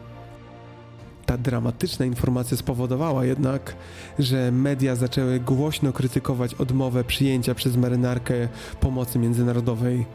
[1.28, 3.76] Ta dramatyczna informacja spowodowała jednak,
[4.20, 8.48] że media zaczęły głośno krytykować odmowę przyjęcia przez marynarkę
[8.80, 10.06] pomocy międzynarodowej.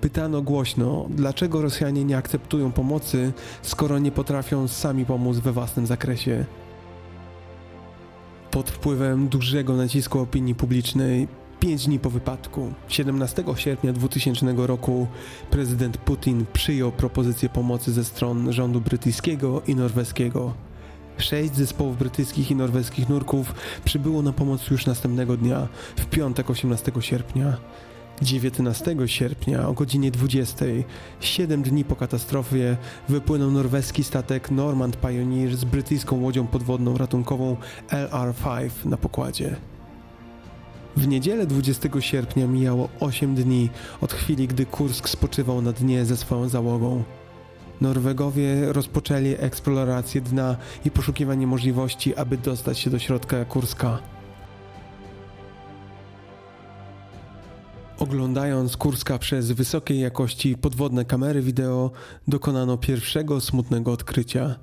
[0.00, 6.44] Pytano głośno, dlaczego Rosjanie nie akceptują pomocy, skoro nie potrafią sami pomóc we własnym zakresie.
[8.50, 11.28] Pod wpływem dużego nacisku opinii publicznej,
[11.60, 15.06] pięć dni po wypadku, 17 sierpnia 2000 roku,
[15.50, 20.54] prezydent Putin przyjął propozycję pomocy ze stron rządu brytyjskiego i norweskiego.
[21.18, 23.54] Sześć zespołów brytyjskich i norweskich nurków
[23.84, 27.56] przybyło na pomoc już następnego dnia, w piątek 18 sierpnia.
[28.22, 30.64] 19 sierpnia o godzinie 20,
[31.20, 32.76] 7 dni po katastrofie,
[33.08, 37.56] wypłynął norweski statek Normand Pioneer z brytyjską łodzią podwodną ratunkową
[37.90, 39.56] LR-5 na pokładzie.
[40.96, 43.70] W niedzielę 20 sierpnia mijało 8 dni
[44.00, 47.02] od chwili, gdy Kursk spoczywał na dnie ze swoją załogą.
[47.80, 53.98] Norwegowie rozpoczęli eksplorację dna i poszukiwanie możliwości, aby dostać się do środka Kurska.
[57.98, 61.90] Oglądając Kurska przez wysokiej jakości podwodne kamery wideo,
[62.28, 64.54] dokonano pierwszego smutnego odkrycia.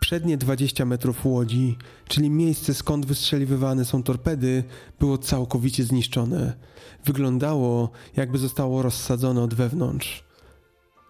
[0.00, 1.78] Przednie 20 metrów łodzi,
[2.08, 4.64] czyli miejsce skąd wystrzeliwywane są torpedy,
[5.00, 6.56] było całkowicie zniszczone.
[7.04, 10.24] Wyglądało, jakby zostało rozsadzone od wewnątrz.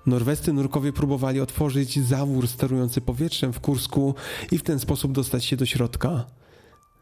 [0.06, 4.14] Norwescy nurkowie próbowali otworzyć zawór sterujący powietrzem w Kursku
[4.50, 6.24] i w ten sposób dostać się do środka.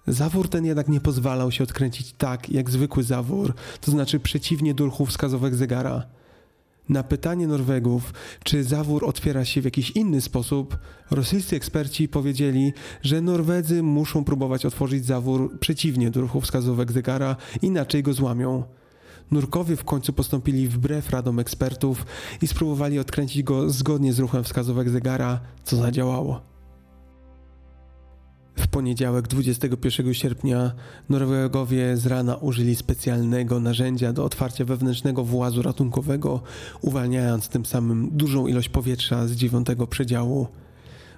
[0.07, 4.85] Zawór ten jednak nie pozwalał się odkręcić tak jak zwykły zawór, to znaczy przeciwnie do
[4.85, 6.03] ruchu wskazówek zegara.
[6.89, 8.13] Na pytanie Norwegów,
[8.45, 10.79] czy zawór otwiera się w jakiś inny sposób,
[11.11, 12.73] rosyjscy eksperci powiedzieli,
[13.03, 18.65] że Norwedzy muszą próbować otworzyć zawór przeciwnie do ruchu wskazówek zegara, inaczej go złamią.
[19.31, 22.07] Nurkowie w końcu postąpili wbrew radom ekspertów
[22.43, 26.54] i spróbowali odkręcić go zgodnie z ruchem wskazówek zegara, co zadziałało.
[28.57, 30.73] W poniedziałek 21 sierpnia
[31.09, 36.41] Norwegowie z rana użyli specjalnego narzędzia do otwarcia wewnętrznego włazu ratunkowego,
[36.81, 40.47] uwalniając tym samym dużą ilość powietrza z dziewiątego przedziału.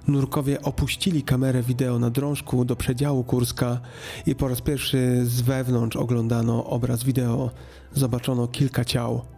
[0.08, 3.80] Nurkowie opuścili kamerę wideo na drążku do przedziału Kurska
[4.26, 7.50] i po raz pierwszy z wewnątrz oglądano obraz wideo.
[7.92, 9.35] Zobaczono kilka ciał.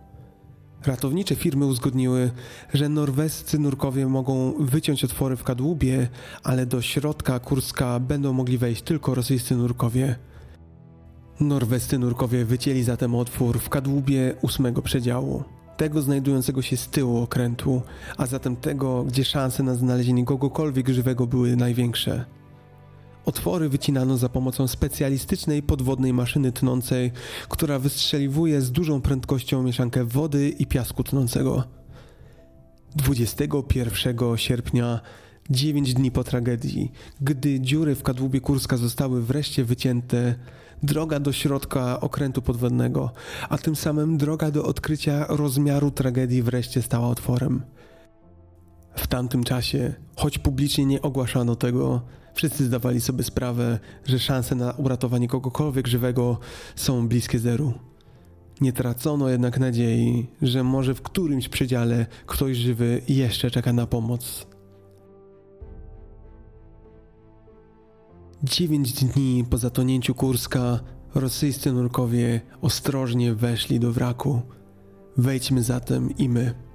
[0.87, 2.31] Ratownicze firmy uzgodniły,
[2.75, 6.09] że norwescy nurkowie mogą wyciąć otwory w kadłubie,
[6.43, 10.17] ale do środka Kurska będą mogli wejść tylko rosyjscy nurkowie.
[11.41, 15.45] Norwescy nurkowie wycięli zatem otwór w kadłubie ósmego przedziału,
[15.77, 17.83] tego znajdującego się z tyłu okrętu,
[18.17, 22.38] a zatem tego, gdzie szanse na znalezienie kogokolwiek żywego były największe.
[23.29, 27.13] Otwory wycinano za pomocą specjalistycznej podwodnej maszyny tnącej,
[27.49, 31.65] która wystrzeliwuje z dużą prędkością mieszankę wody i piasku tnącego.
[32.97, 35.01] 21 sierpnia,
[35.51, 40.35] 9 dni po tragedii, gdy dziury w kadłubie Kurska zostały wreszcie wycięte,
[40.83, 43.13] droga do środka okrętu podwodnego,
[43.49, 47.63] a tym samym droga do odkrycia rozmiaru tragedii wreszcie stała otworem.
[48.97, 52.03] W tamtym czasie, choć publicznie nie ogłaszano tego,
[52.39, 56.39] wszyscy zdawali sobie sprawę, że szanse na uratowanie kogokolwiek żywego
[56.77, 57.73] są bliskie zeru.
[58.61, 64.47] Nie tracono jednak nadziei, że może w którymś przedziale ktoś żywy jeszcze czeka na pomoc.
[68.43, 70.81] Dziewięć dni po zatonięciu Kurska
[71.15, 74.43] rosyjscy nurkowie ostrożnie weszli do wraku.
[75.17, 76.68] Wejdźmy zatem i my.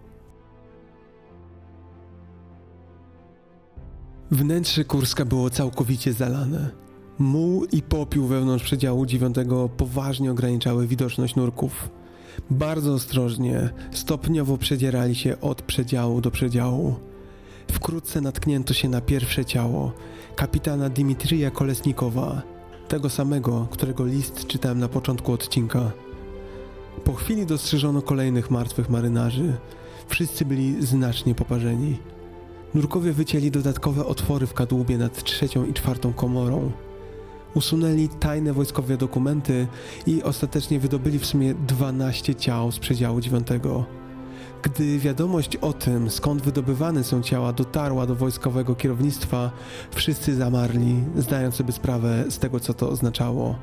[4.34, 6.70] Wnętrze Kurska było całkowicie zalane.
[7.20, 11.90] Muł i popiół wewnątrz przedziału dziewiątego poważnie ograniczały widoczność nurków.
[12.50, 16.96] Bardzo ostrożnie, stopniowo przedzierali się od przedziału do przedziału.
[17.72, 19.94] Wkrótce natknięto się na pierwsze ciało
[20.36, 22.42] kapitana Dimitrija Kolesnikowa,
[22.88, 25.92] tego samego, którego list czytałem na początku odcinka.
[27.04, 29.58] Po chwili dostrzeżono kolejnych martwych marynarzy.
[30.08, 31.98] Wszyscy byli znacznie poparzeni.
[32.74, 36.72] Nurkowie wycięli dodatkowe otwory w kadłubie nad trzecią i czwartą komorą.
[37.54, 39.68] Usunęli tajne wojskowe dokumenty
[40.08, 43.86] i ostatecznie wydobyli w sumie 12 ciał z przedziału dziewiątego.
[44.64, 49.52] Gdy wiadomość o tym, skąd wydobywane są ciała, dotarła do wojskowego kierownictwa,
[49.92, 53.56] wszyscy zamarli, zdając sobie sprawę z tego, co to oznaczało.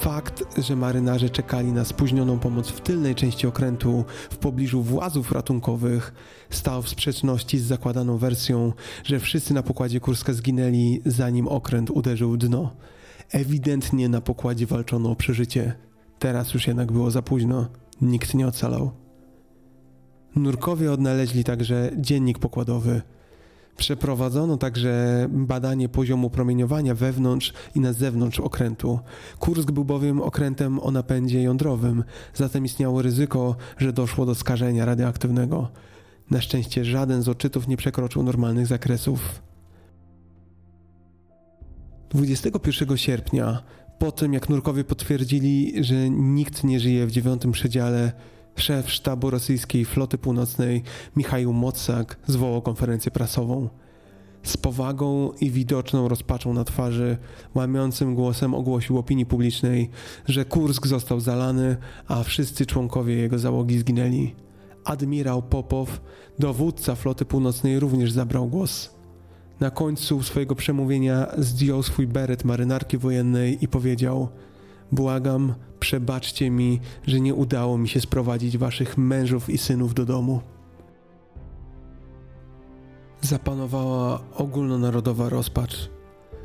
[0.00, 6.14] Fakt, że marynarze czekali na spóźnioną pomoc w tylnej części okrętu w pobliżu włazów ratunkowych
[6.50, 8.72] stał w sprzeczności z zakładaną wersją,
[9.04, 12.76] że wszyscy na pokładzie Kurska zginęli zanim okręt uderzył dno.
[13.30, 15.74] Ewidentnie na pokładzie walczono o przeżycie.
[16.18, 17.68] Teraz już jednak było za późno.
[18.00, 18.90] Nikt nie ocalał.
[20.36, 23.02] Nurkowie odnaleźli także dziennik pokładowy.
[23.76, 28.98] Przeprowadzono także badanie poziomu promieniowania wewnątrz i na zewnątrz okrętu.
[29.38, 32.04] Kursk był bowiem okrętem o napędzie jądrowym,
[32.34, 35.68] zatem istniało ryzyko, że doszło do skażenia radioaktywnego.
[36.30, 39.42] Na szczęście żaden z odczytów nie przekroczył normalnych zakresów.
[42.10, 43.62] 21 sierpnia,
[43.98, 48.12] po tym jak nurkowie potwierdzili, że nikt nie żyje w dziewiątym przedziale,
[48.56, 50.82] szef sztabu rosyjskiej floty północnej
[51.16, 53.68] Michał Mocak zwołał konferencję prasową.
[54.42, 57.18] Z powagą i widoczną rozpaczą na twarzy,
[57.54, 59.90] łamiącym głosem ogłosił opinii publicznej,
[60.26, 61.76] że Kursk został zalany,
[62.08, 64.34] a wszyscy członkowie jego załogi zginęli.
[64.84, 66.00] Admirał Popow,
[66.38, 68.90] dowódca floty północnej, również zabrał głos.
[69.60, 74.28] Na końcu swojego przemówienia zdjął swój beret marynarki wojennej i powiedział:
[74.92, 80.40] Błagam, przebaczcie mi, że nie udało mi się sprowadzić waszych mężów i synów do domu.
[83.20, 85.90] Zapanowała ogólnonarodowa rozpacz.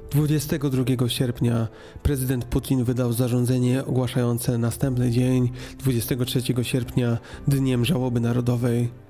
[0.09, 1.67] 22 sierpnia
[2.03, 7.17] prezydent Putin wydał zarządzenie ogłaszające następny dzień, 23 sierpnia,
[7.47, 9.06] Dniem Żałoby Narodowej.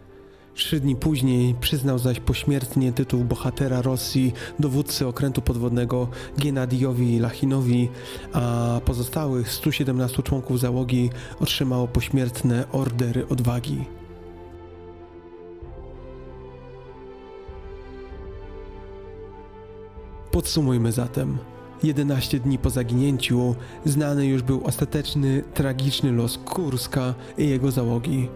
[0.57, 7.89] Trzy dni później przyznał zaś pośmiertnie tytuł bohatera Rosji dowódcy okrętu podwodnego Gennadijowi Lachinowi,
[8.33, 13.85] a pozostałych 117 członków załogi otrzymało pośmiertne ordery odwagi.
[20.31, 21.37] Podsumujmy zatem.
[21.83, 23.55] 11 dni po zaginięciu
[23.85, 28.29] znany już był ostateczny, tragiczny los Kurska i jego załogi.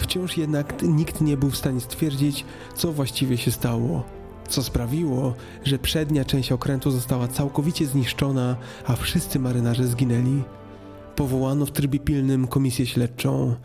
[0.00, 2.44] Wciąż jednak nikt nie był w stanie stwierdzić,
[2.74, 4.04] co właściwie się stało.
[4.48, 5.34] Co sprawiło,
[5.64, 10.42] że przednia część okrętu została całkowicie zniszczona, a wszyscy marynarze zginęli.
[11.16, 13.56] Powołano w trybie pilnym komisję śledczą.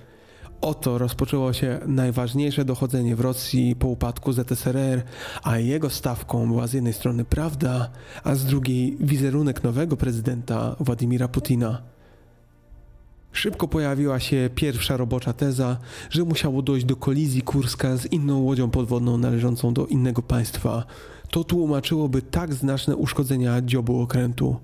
[0.61, 5.03] Oto rozpoczęło się najważniejsze dochodzenie w Rosji po upadku ZSRR,
[5.43, 7.89] a jego stawką była z jednej strony prawda,
[8.23, 11.94] a z drugiej wizerunek nowego prezydenta Władimira Putina.
[13.35, 15.77] Szybko pojawiła się pierwsza robocza teza,
[16.09, 20.83] że musiało dojść do kolizji Kurska z inną łodzią podwodną należącą do innego państwa.
[21.29, 24.55] To tłumaczyłoby tak znaczne uszkodzenia dziobu okrętu.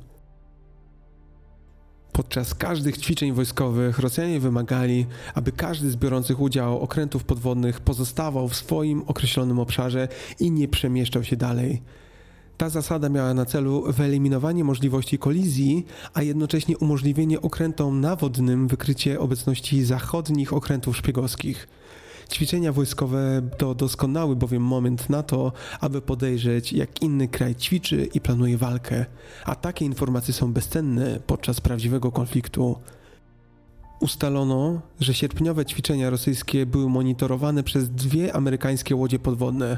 [2.12, 8.56] Podczas każdych ćwiczeń wojskowych Rosjanie wymagali, aby każdy z biorących udział okrętów podwodnych pozostawał w
[8.56, 10.08] swoim określonym obszarze
[10.40, 11.82] i nie przemieszczał się dalej.
[12.62, 19.84] Ta zasada miała na celu wyeliminowanie możliwości kolizji, a jednocześnie umożliwienie okrętom nawodnym wykrycie obecności
[19.84, 21.68] zachodnich okrętów szpiegowskich.
[22.32, 28.22] Ćwiczenia wojskowe to doskonały bowiem moment na to, aby podejrzeć, jak inny kraj ćwiczy i
[28.22, 29.06] planuje walkę,
[29.46, 32.76] a takie informacje są bezcenne podczas prawdziwego konfliktu.
[34.02, 39.78] Ustalono, że sierpniowe ćwiczenia rosyjskie były monitorowane przez dwie amerykańskie łodzie podwodne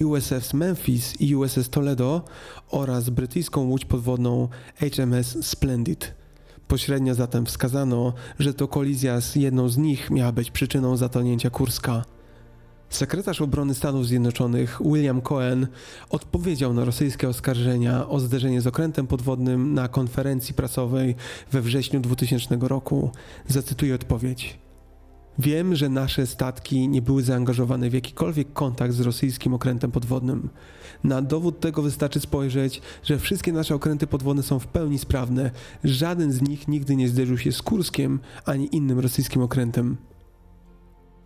[0.00, 2.22] USS Memphis i USS Toledo
[2.70, 6.14] oraz brytyjską łódź podwodną HMS Splendid.
[6.68, 12.13] Pośrednio zatem wskazano, że to kolizja z jedną z nich miała być przyczyną zatonięcia Kurska.
[12.90, 15.66] Sekretarz obrony Stanów Zjednoczonych William Cohen
[16.10, 21.14] odpowiedział na rosyjskie oskarżenia o zderzenie z okrętem podwodnym na konferencji prasowej
[21.52, 23.10] we wrześniu 2000 roku.
[23.48, 24.58] Zacytuję odpowiedź.
[25.38, 30.50] Wiem, że nasze statki nie były zaangażowane w jakikolwiek kontakt z rosyjskim okrętem podwodnym.
[31.04, 35.50] Na dowód tego wystarczy spojrzeć, że wszystkie nasze okręty podwodne są w pełni sprawne.
[35.84, 39.96] Żaden z nich nigdy nie zderzył się z Kurskiem ani innym rosyjskim okrętem.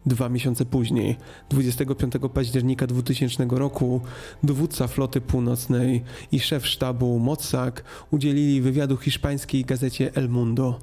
[0.08, 1.16] Dwa miesiące później,
[1.50, 4.00] 25 października 2000 roku,
[4.42, 6.02] dowódca floty północnej
[6.32, 10.78] i szef sztabu Mossack udzielili wywiadu hiszpańskiej gazecie El Mundo.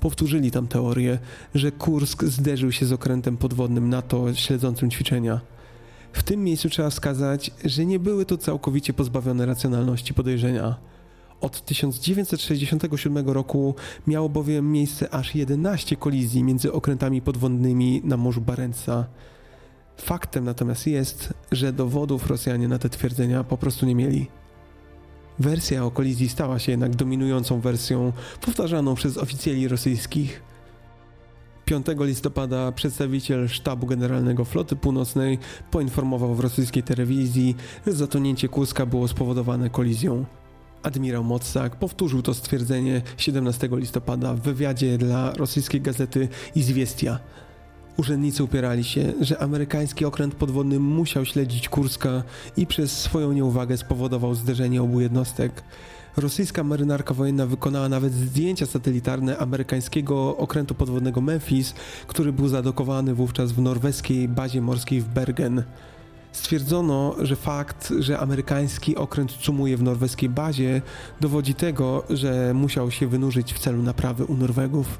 [0.00, 1.18] Powtórzyli tam teorię,
[1.54, 5.40] że Kursk zderzył się z okrętem podwodnym NATO śledzącym ćwiczenia.
[6.12, 10.76] W tym miejscu trzeba wskazać, że nie były to całkowicie pozbawione racjonalności podejrzenia.
[11.40, 13.74] Od 1967 roku
[14.06, 19.06] miało bowiem miejsce aż 11 kolizji między okrętami podwodnymi na Morzu Barentsa.
[19.96, 24.26] Faktem natomiast jest, że dowodów Rosjanie na te twierdzenia po prostu nie mieli.
[25.38, 30.42] Wersja o kolizji stała się jednak dominującą wersją powtarzaną przez oficjeli rosyjskich.
[31.64, 35.38] 5 listopada przedstawiciel Sztabu Generalnego Floty Północnej
[35.70, 40.24] poinformował w rosyjskiej telewizji, że zatonięcie Kurska było spowodowane kolizją.
[40.82, 47.18] Admirał Mossak powtórzył to stwierdzenie 17 listopada w wywiadzie dla rosyjskiej gazety Izwiestia.
[47.96, 52.22] Urzędnicy upierali się, że amerykański okręt podwodny musiał śledzić Kurska
[52.56, 55.62] i przez swoją nieuwagę spowodował zderzenie obu jednostek.
[56.16, 61.74] Rosyjska marynarka wojenna wykonała nawet zdjęcia satelitarne amerykańskiego okrętu podwodnego Memphis,
[62.06, 65.62] który był zadokowany wówczas w norweskiej bazie morskiej w Bergen.
[66.32, 70.82] Stwierdzono, że fakt, że amerykański okręt cumuje w norweskiej bazie,
[71.20, 74.98] dowodzi tego, że musiał się wynurzyć w celu naprawy u Norwegów.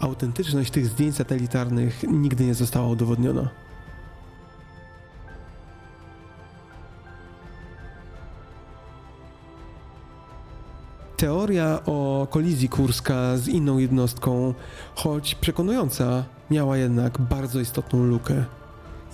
[0.00, 3.48] Autentyczność tych zdjęć satelitarnych nigdy nie została udowodniona.
[11.16, 14.54] Teoria o kolizji Kurska z inną jednostką,
[14.94, 18.44] choć przekonująca, miała jednak bardzo istotną lukę.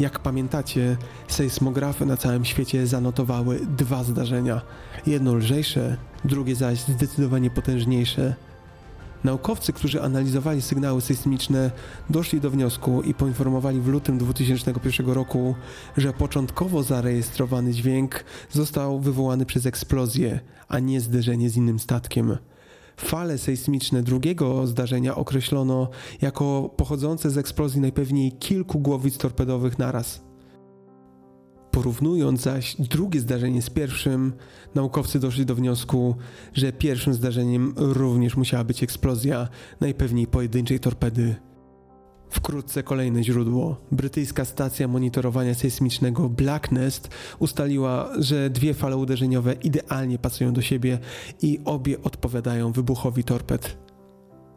[0.00, 0.96] Jak pamiętacie,
[1.28, 4.60] sejsmografy na całym świecie zanotowały dwa zdarzenia.
[5.06, 8.34] Jedno lżejsze, drugie zaś zdecydowanie potężniejsze.
[9.24, 11.70] Naukowcy, którzy analizowali sygnały sejsmiczne,
[12.10, 15.54] doszli do wniosku i poinformowali w lutym 2001 roku,
[15.96, 22.38] że początkowo zarejestrowany dźwięk został wywołany przez eksplozję, a nie zderzenie z innym statkiem.
[22.98, 25.88] Fale sejsmiczne drugiego zdarzenia określono
[26.22, 30.20] jako pochodzące z eksplozji najpewniej kilku głowic torpedowych naraz.
[31.70, 34.32] Porównując zaś drugie zdarzenie z pierwszym,
[34.74, 36.14] naukowcy doszli do wniosku,
[36.54, 39.48] że pierwszym zdarzeniem również musiała być eksplozja
[39.80, 41.47] najpewniej pojedynczej torpedy.
[42.30, 43.76] Wkrótce kolejne źródło.
[43.92, 47.08] Brytyjska stacja monitorowania sejsmicznego Black Nest
[47.38, 50.98] ustaliła, że dwie fale uderzeniowe idealnie pasują do siebie
[51.42, 53.76] i obie odpowiadają wybuchowi torped.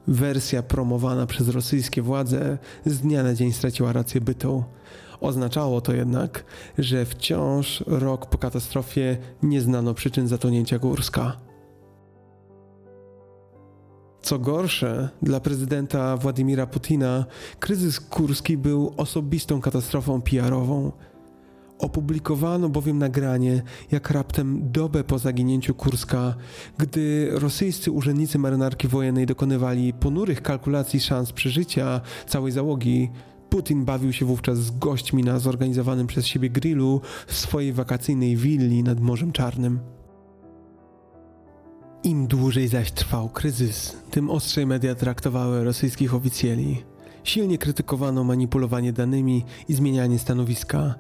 [0.08, 4.64] Wersja promowana przez rosyjskie władze z dnia na dzień straciła rację bytą.
[5.20, 6.46] Oznaczało to jednak,
[6.78, 11.51] że wciąż rok po katastrofie nie znano przyczyn zatonięcia Górska.
[14.22, 17.26] Co gorsze, dla prezydenta Władimira Putina
[17.60, 20.92] kryzys kurski był osobistą katastrofą PR-ową.
[21.80, 23.62] Opublikowano bowiem nagranie,
[23.92, 26.36] jak raptem dobę po zaginięciu Kurska,
[26.78, 33.10] gdy rosyjscy urzędnicy marynarki wojennej dokonywali ponurych kalkulacji szans przeżycia całej załogi,
[33.50, 38.84] Putin bawił się wówczas z gośćmi na zorganizowanym przez siebie grillu w swojej wakacyjnej willi
[38.84, 39.80] nad Morzem Czarnym.
[42.04, 46.84] Im dłużej zaś trwał kryzys, tym ostrzej media traktowały rosyjskich oficjeli.
[47.24, 50.96] Silnie krytykowano manipulowanie danymi i zmienianie stanowiska.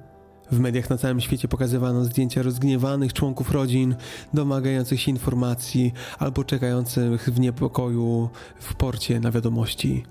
[0.51, 3.95] W mediach na całym świecie pokazywano zdjęcia rozgniewanych członków rodzin,
[4.33, 8.29] domagających się informacji albo czekających w niepokoju
[8.59, 10.03] w porcie na wiadomości.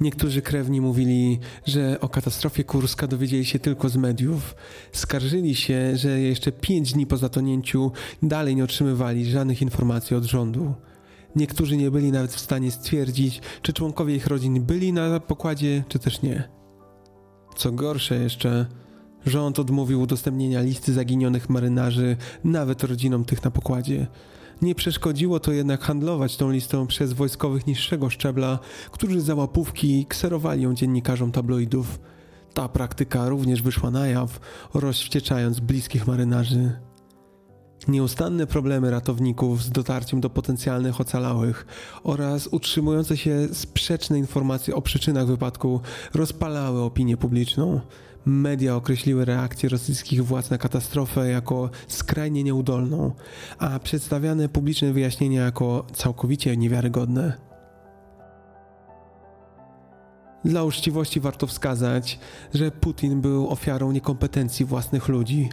[0.00, 4.54] Niektórzy krewni mówili, że o katastrofie Kurska dowiedzieli się tylko z mediów.
[4.92, 7.92] Skarżyli się, że jeszcze pięć dni po zatonięciu
[8.22, 10.74] dalej nie otrzymywali żadnych informacji od rządu.
[11.36, 15.98] Niektórzy nie byli nawet w stanie stwierdzić, czy członkowie ich rodzin byli na pokładzie, czy
[15.98, 16.48] też nie.
[17.56, 18.66] Co gorsze jeszcze,
[19.26, 24.06] rząd odmówił udostępnienia listy zaginionych marynarzy nawet rodzinom tych na pokładzie.
[24.62, 28.58] Nie przeszkodziło to jednak handlować tą listą przez wojskowych niższego szczebla,
[28.90, 31.98] którzy za łapówki kserowali ją dziennikarzom tabloidów.
[32.54, 34.40] Ta praktyka również wyszła na jaw,
[34.74, 36.72] rozwścieczając bliskich marynarzy.
[37.88, 41.66] Nieustanne problemy ratowników z dotarciem do potencjalnych ocalałych
[42.04, 45.80] oraz utrzymujące się sprzeczne informacje o przyczynach wypadku
[46.14, 47.80] rozpalały opinię publiczną.
[48.26, 53.12] Media określiły reakcję rosyjskich władz na katastrofę jako skrajnie nieudolną,
[53.58, 57.32] a przedstawiane publiczne wyjaśnienia jako całkowicie niewiarygodne.
[60.44, 62.18] Dla uczciwości warto wskazać,
[62.54, 65.48] że Putin był ofiarą niekompetencji własnych ludzi.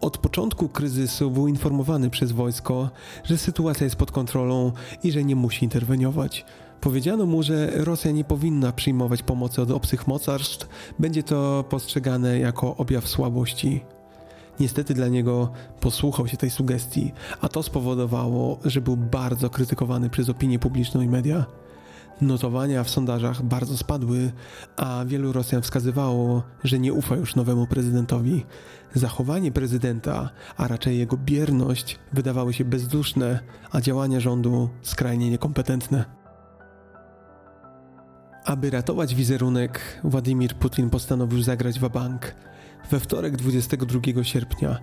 [0.00, 2.90] Od początku kryzysu był informowany przez wojsko,
[3.24, 6.44] że sytuacja jest pod kontrolą i że nie musi interweniować.
[6.80, 10.68] Powiedziano mu, że Rosja nie powinna przyjmować pomocy od obcych mocarstw,
[10.98, 13.84] będzie to postrzegane jako objaw słabości.
[14.60, 15.50] Niestety dla niego
[15.80, 21.08] posłuchał się tej sugestii, a to spowodowało, że był bardzo krytykowany przez opinię publiczną i
[21.08, 21.46] media.
[22.20, 24.32] Notowania w sondażach bardzo spadły,
[24.76, 28.46] a wielu Rosjan wskazywało, że nie ufa już nowemu prezydentowi.
[28.94, 33.40] Zachowanie prezydenta, a raczej jego bierność, wydawały się bezduszne,
[33.72, 36.17] a działania rządu skrajnie niekompetentne.
[38.48, 42.34] Aby ratować wizerunek, Władimir Putin postanowił zagrać w bank.
[42.90, 44.78] We wtorek 22 sierpnia,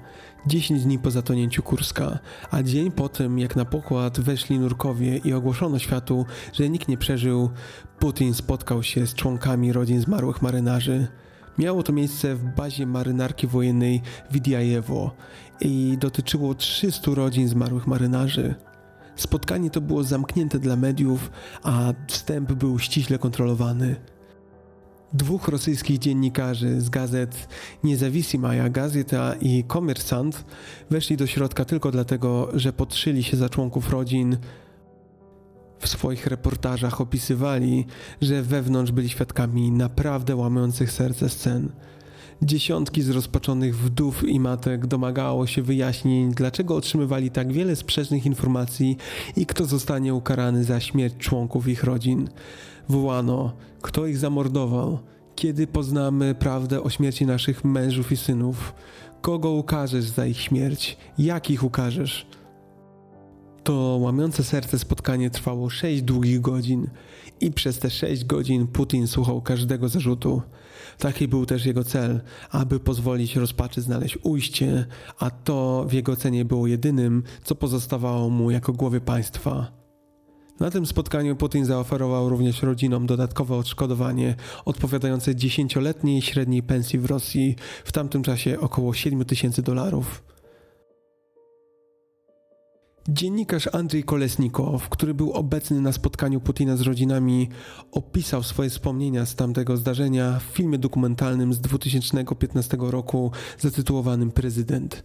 [0.47, 2.20] 10 dni po zatonięciu Kurska,
[2.51, 6.97] a dzień po tym, jak na pokład weszli nurkowie i ogłoszono światu, że nikt nie
[6.97, 7.49] przeżył,
[7.99, 11.07] Putin spotkał się z członkami rodzin zmarłych marynarzy.
[11.57, 14.01] Miało to miejsce w bazie marynarki wojennej
[14.32, 15.16] Widiajewo
[15.61, 18.55] i dotyczyło 300 rodzin zmarłych marynarzy.
[19.16, 21.32] Spotkanie to było zamknięte dla mediów,
[21.63, 23.95] a wstęp był ściśle kontrolowany.
[25.13, 27.47] Dwóch rosyjskich dziennikarzy z gazet
[27.84, 30.45] Niezawisimaya Gazeta i Komersant
[30.89, 34.38] weszli do środka tylko dlatego, że podszyli się za członków rodzin.
[35.80, 37.86] W swoich reportażach opisywali,
[38.22, 41.72] że wewnątrz byli świadkami naprawdę łamujących serce scen.
[42.41, 48.97] Dziesiątki zrozpaczonych wdów i matek domagało się wyjaśnień, dlaczego otrzymywali tak wiele sprzecznych informacji
[49.36, 52.29] i kto zostanie ukarany za śmierć członków ich rodzin.
[52.89, 54.99] Wołano, kto ich zamordował,
[55.36, 58.73] kiedy poznamy prawdę o śmierci naszych mężów i synów,
[59.21, 62.27] kogo ukażesz za ich śmierć, jak ich ukażesz.
[63.66, 66.89] To łamiące serce spotkanie trwało sześć długich godzin
[67.41, 70.41] i przez te sześć godzin Putin słuchał każdego zarzutu.
[70.97, 74.86] Taki był też jego cel, aby pozwolić rozpaczy znaleźć ujście,
[75.20, 79.72] a to w jego cenie było jedynym, co pozostawało mu jako głowie państwa.
[80.59, 84.36] Na tym spotkaniu Putin zaoferował również rodzinom dodatkowe odszkodowanie
[84.66, 87.55] odpowiadające dziesięcioletniej średniej pensji w Rosji,
[87.86, 90.34] w tamtym czasie około 7 tysięcy dolarów.
[93.09, 97.49] Dziennikarz Andrzej Kolesnikow, który był obecny na spotkaniu Putina z rodzinami,
[97.91, 105.03] opisał swoje wspomnienia z tamtego zdarzenia w filmie dokumentalnym z 2015 roku zatytułowanym Prezydent.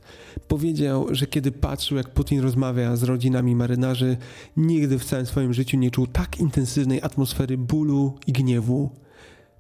[0.49, 4.17] Powiedział, że kiedy patrzył, jak Putin rozmawia z rodzinami marynarzy,
[4.57, 8.91] nigdy w całym swoim życiu nie czuł tak intensywnej atmosfery bólu i gniewu.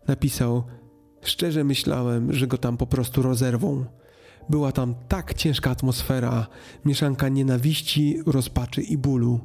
[0.08, 0.62] Napisał:
[1.22, 3.84] Szczerze myślałem, że go tam po prostu rozerwą.
[4.50, 6.46] Była tam tak ciężka atmosfera,
[6.84, 9.40] mieszanka nienawiści, rozpaczy i bólu.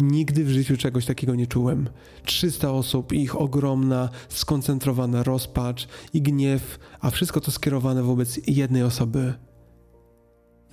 [0.00, 1.88] Nigdy w życiu czegoś takiego nie czułem.
[2.24, 9.34] 300 osób ich ogromna, skoncentrowana rozpacz i gniew, a wszystko to skierowane wobec jednej osoby.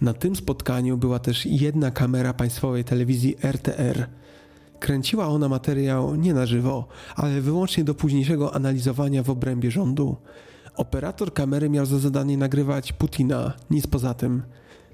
[0.02, 4.08] Na tym spotkaniu była też jedna kamera państwowej telewizji RTR.
[4.80, 10.18] Kręciła ona materiał nie na żywo, ale wyłącznie do późniejszego analizowania w obrębie rządu.
[10.76, 14.44] Operator kamery miał za zadanie nagrywać Putina, nic poza tym.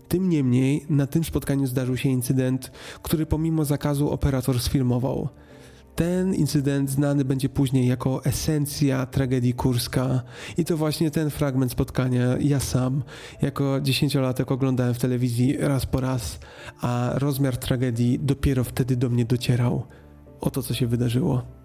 [0.07, 2.71] Tym niemniej na tym spotkaniu zdarzył się incydent,
[3.01, 5.29] który pomimo zakazu operator sfilmował.
[5.95, 10.21] Ten incydent znany będzie później jako esencja tragedii Kurska
[10.57, 13.03] i to właśnie ten fragment spotkania ja sam
[13.41, 16.39] jako dziesięciolatek oglądałem w telewizji raz po raz,
[16.81, 19.83] a rozmiar tragedii dopiero wtedy do mnie docierał.
[20.41, 21.57] Oto co się wydarzyło.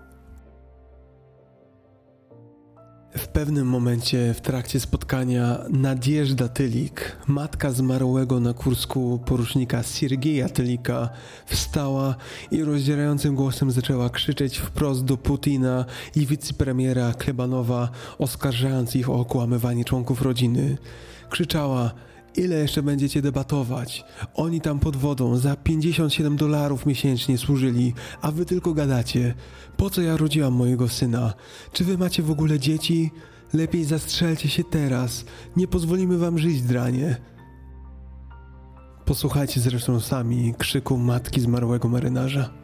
[3.17, 11.09] W pewnym momencie w trakcie spotkania Nadjeżda Tylik, matka zmarłego na Kursku porusznika Siergieja Tylika,
[11.47, 12.15] wstała
[12.51, 15.85] i rozdzierającym głosem zaczęła krzyczeć wprost do Putina
[16.17, 17.89] i wicepremiera Klebanowa,
[18.19, 20.79] oskarżając ich o okłamywanie członków rodziny.
[21.31, 21.91] Krzyczała–
[22.37, 24.05] Ile jeszcze będziecie debatować?
[24.35, 29.35] Oni tam pod wodą za 57 dolarów miesięcznie służyli, a wy tylko gadacie.
[29.77, 31.35] Po co ja rodziłam mojego syna?
[31.73, 33.11] Czy wy macie w ogóle dzieci?
[33.55, 35.25] Lepiej zastrzelcie się teraz.
[35.57, 37.17] Nie pozwolimy wam żyć, dranie.
[39.05, 42.62] Posłuchajcie zresztą sami krzyku matki zmarłego marynarza.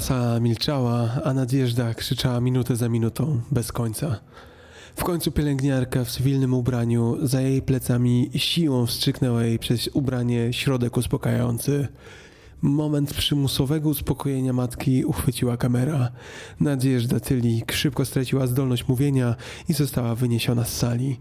[0.00, 4.20] Cała milczała, a nadjeżdża krzyczała minutę za minutą, bez końca.
[4.96, 10.96] W końcu pielęgniarka w cywilnym ubraniu za jej plecami siłą wstrzyknęła jej przez ubranie środek
[10.96, 11.88] uspokajający.
[12.62, 16.10] Moment przymusowego uspokojenia matki uchwyciła kamera.
[16.60, 19.34] Nadjeżdża Tylik szybko straciła zdolność mówienia
[19.68, 21.20] i została wyniesiona z sali.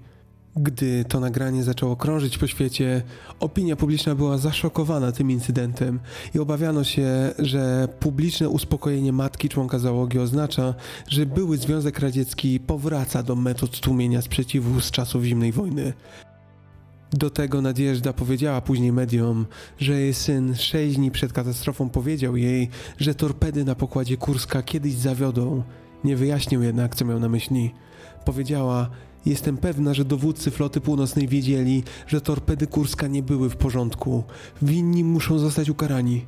[0.58, 3.02] Gdy to nagranie zaczęło krążyć po świecie,
[3.40, 6.00] opinia publiczna była zaszokowana tym incydentem
[6.36, 10.74] i obawiano się, że publiczne uspokojenie matki członka załogi oznacza,
[11.08, 15.94] że były Związek Radziecki powraca do metod tłumienia sprzeciwu z czasów zimnej wojny.
[17.12, 19.46] Do tego Nadjeżda powiedziała później mediom,
[19.80, 24.94] że jej syn sześć dni przed katastrofą powiedział jej, że torpedy na pokładzie Kurska kiedyś
[24.94, 25.64] zawiodą.
[26.04, 27.74] Nie wyjaśnił jednak, co miał na myśli.
[28.26, 28.90] Powiedziała,
[29.26, 34.24] jestem pewna, że dowódcy floty północnej wiedzieli, że torpedy Kurska nie były w porządku.
[34.62, 36.26] Winni muszą zostać ukarani.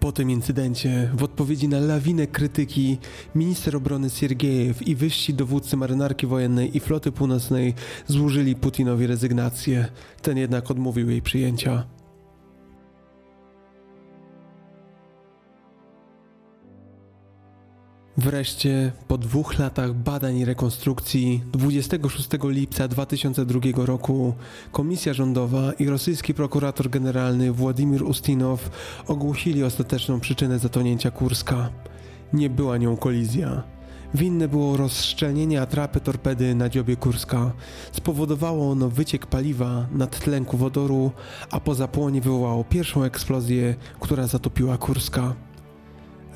[0.00, 2.98] Po tym incydencie, w odpowiedzi na lawinę krytyki,
[3.34, 7.74] minister obrony Siergiejew i wyżsi dowódcy marynarki wojennej i floty północnej
[8.06, 9.88] złożyli Putinowi rezygnację.
[10.22, 11.95] Ten jednak odmówił jej przyjęcia.
[18.18, 24.34] Wreszcie, po dwóch latach badań i rekonstrukcji, 26 lipca 2002 roku
[24.72, 28.70] Komisja Rządowa i rosyjski prokurator generalny Władimir Ustinow
[29.06, 31.70] ogłosili ostateczną przyczynę zatonięcia Kurska.
[32.32, 33.62] Nie była nią kolizja.
[34.14, 37.52] Winne było rozszczelnienie atrapy torpedy na dziobie Kurska.
[37.92, 41.10] Spowodowało ono wyciek paliwa, nadtlenku wodoru,
[41.50, 45.45] a po zapłonie wywołało pierwszą eksplozję, która zatopiła Kurska.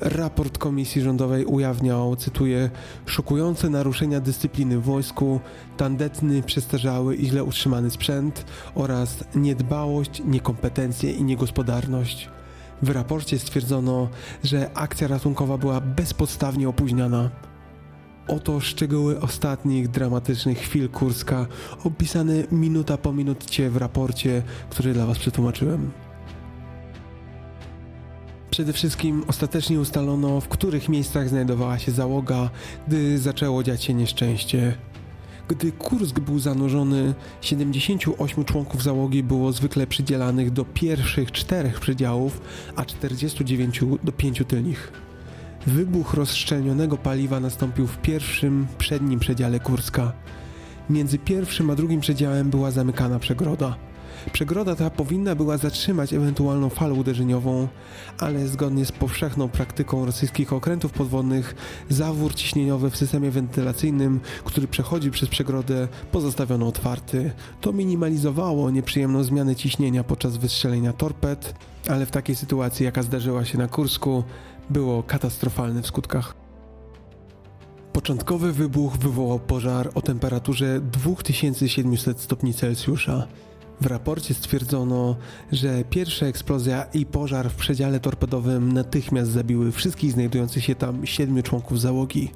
[0.01, 2.69] Raport Komisji Rządowej ujawniał, cytuję,
[3.05, 5.39] szokujące naruszenia dyscypliny w wojsku,
[5.77, 8.45] tandetny, przestarzały i źle utrzymany sprzęt
[8.75, 12.29] oraz niedbałość, niekompetencje i niegospodarność.
[12.81, 14.09] W raporcie stwierdzono,
[14.43, 17.29] że akcja ratunkowa była bezpodstawnie opóźniana.
[18.27, 21.47] Oto szczegóły ostatnich dramatycznych chwil Kurska,
[21.83, 25.91] opisane minuta po minucie w raporcie, który dla Was przetłumaczyłem.
[28.51, 32.49] Przede wszystkim ostatecznie ustalono, w których miejscach znajdowała się załoga,
[32.87, 34.77] gdy zaczęło dziać się nieszczęście.
[35.47, 42.41] Gdy Kursk był zanurzony, 78 członków załogi było zwykle przydzielanych do pierwszych czterech przedziałów,
[42.75, 44.91] a 49 do pięciu tylnych.
[45.67, 50.13] Wybuch rozszczelnionego paliwa nastąpił w pierwszym, przednim przedziale Kurska.
[50.89, 53.90] Między pierwszym a drugim przedziałem była zamykana przegroda.
[54.33, 57.67] Przegroda ta powinna była zatrzymać ewentualną falę uderzeniową,
[58.19, 61.55] ale zgodnie z powszechną praktyką rosyjskich okrętów podwodnych,
[61.89, 67.31] zawór ciśnieniowy w systemie wentylacyjnym, który przechodzi przez przegrodę, pozostawiono otwarty.
[67.61, 71.55] To minimalizowało nieprzyjemną zmianę ciśnienia podczas wystrzelenia torped,
[71.89, 74.23] ale w takiej sytuacji, jaka zdarzyła się na Kursku,
[74.69, 76.35] było katastrofalne w skutkach.
[77.93, 83.27] Początkowy wybuch wywołał pożar o temperaturze 2700 stopni Celsjusza.
[83.81, 85.15] W raporcie stwierdzono,
[85.51, 91.43] że pierwsza eksplozja i pożar w przedziale torpedowym natychmiast zabiły wszystkich znajdujących się tam siedmiu
[91.43, 92.31] członków załogi.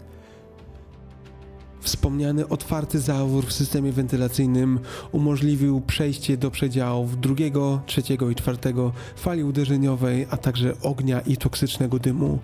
[1.82, 4.80] Wspomniany otwarty zawór w systemie wentylacyjnym
[5.12, 12.00] umożliwił przejście do przedziałów drugiego, trzeciego i czwartego fali uderzeniowej, a także ognia i toksycznego
[12.00, 12.40] dymu.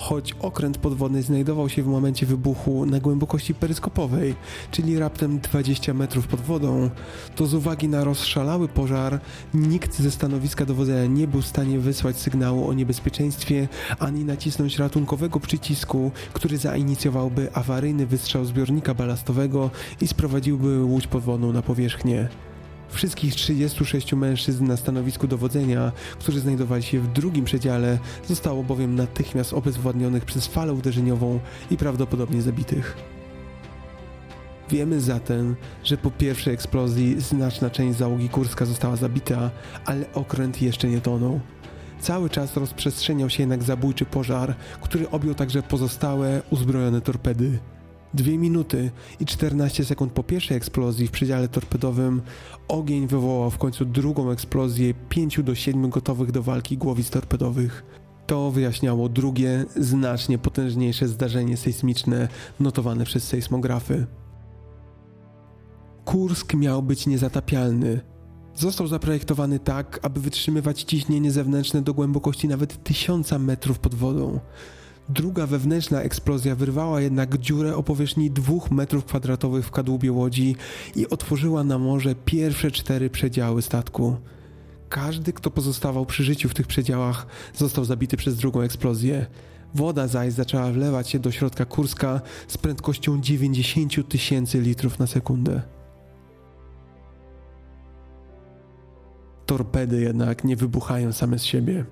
[0.00, 4.34] Choć okręt podwodny znajdował się w momencie wybuchu na głębokości peryskopowej,
[4.70, 6.90] czyli raptem 20 metrów pod wodą,
[7.36, 9.20] to z uwagi na rozszalały pożar
[9.54, 15.40] nikt ze stanowiska dowodzenia nie był w stanie wysłać sygnału o niebezpieczeństwie ani nacisnąć ratunkowego
[15.40, 19.70] przycisku, który zainicjowałby awaryjny wystrzał zbiornika balastowego
[20.00, 22.49] i sprowadziłby łódź podwodną na powierzchnię.
[22.90, 29.52] Wszystkich 36 mężczyzn na stanowisku dowodzenia, którzy znajdowali się w drugim przedziale, zostało bowiem natychmiast
[29.52, 32.96] obezwładnionych przez falę uderzeniową i prawdopodobnie zabitych.
[34.70, 39.50] Wiemy zatem, że po pierwszej eksplozji znaczna część załogi Kurska została zabita,
[39.84, 41.40] ale okręt jeszcze nie tonął.
[42.00, 47.58] Cały czas rozprzestrzeniał się jednak zabójczy pożar, który objął także pozostałe uzbrojone torpedy.
[48.14, 48.90] Dwie minuty
[49.20, 52.22] i 14 sekund po pierwszej eksplozji w przedziale torpedowym
[52.68, 57.84] ogień wywołał w końcu drugą eksplozję 5 do 7 gotowych do walki głowic torpedowych.
[58.26, 62.28] To wyjaśniało drugie, znacznie potężniejsze zdarzenie sejsmiczne
[62.60, 64.06] notowane przez sejsmografy.
[66.04, 68.00] Kursk miał być niezatapialny.
[68.54, 74.40] Został zaprojektowany tak, aby wytrzymywać ciśnienie zewnętrzne do głębokości nawet 1000 metrów pod wodą.
[75.10, 80.56] Druga wewnętrzna eksplozja wyrwała jednak dziurę o powierzchni 2 metrów kwadratowych w kadłubie łodzi
[80.96, 84.16] i otworzyła na morze pierwsze cztery przedziały statku.
[84.88, 89.26] Każdy, kto pozostawał przy życiu w tych przedziałach, został zabity przez drugą eksplozję.
[89.74, 95.62] Woda zaś zaczęła wlewać się do środka Kurska z prędkością 90 tysięcy litrów na sekundę.
[99.46, 101.84] Torpedy jednak nie wybuchają same z siebie.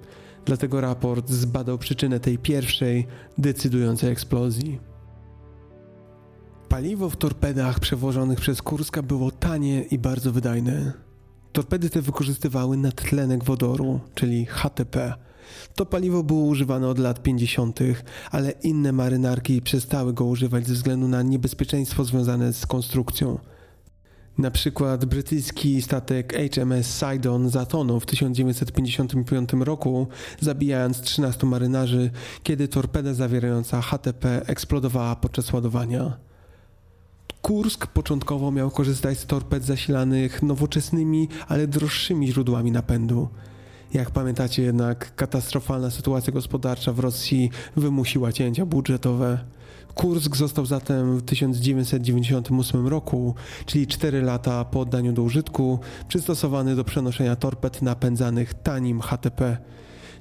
[0.49, 3.07] Dlatego raport zbadał przyczynę tej pierwszej,
[3.39, 4.79] decydującej eksplozji.
[6.69, 10.93] Paliwo w torpedach przewożonych przez Kurska było tanie i bardzo wydajne.
[11.53, 15.15] Torpedy te wykorzystywały nadtlenek wodoru, czyli HTP.
[15.75, 17.79] To paliwo było używane od lat 50.,
[18.31, 23.39] ale inne marynarki przestały go używać ze względu na niebezpieczeństwo związane z konstrukcją.
[24.39, 30.07] Na przykład brytyjski statek HMS Sidon zatonął w 1955 roku,
[30.41, 32.11] zabijając 13 marynarzy,
[32.43, 36.17] kiedy torpeda zawierająca HTP eksplodowała podczas ładowania.
[37.43, 43.29] Kursk początkowo miał korzystać z torped zasilanych nowoczesnymi, ale droższymi źródłami napędu.
[43.95, 49.39] Jak pamiętacie jednak, katastrofalna sytuacja gospodarcza w Rosji wymusiła cięcia budżetowe.
[49.99, 53.35] Kursk został zatem w 1998 roku,
[53.67, 55.79] czyli 4 lata po oddaniu do użytku,
[56.09, 59.57] przystosowany do przenoszenia torped napędzanych tanim HTP.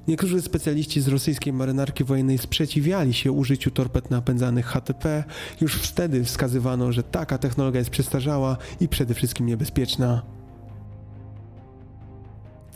[0.08, 5.24] Niektórzy specjaliści z rosyjskiej marynarki wojennej sprzeciwiali się użyciu torped napędzanych HTP.
[5.60, 10.37] Już wtedy wskazywano, że taka technologia jest przestarzała i przede wszystkim niebezpieczna.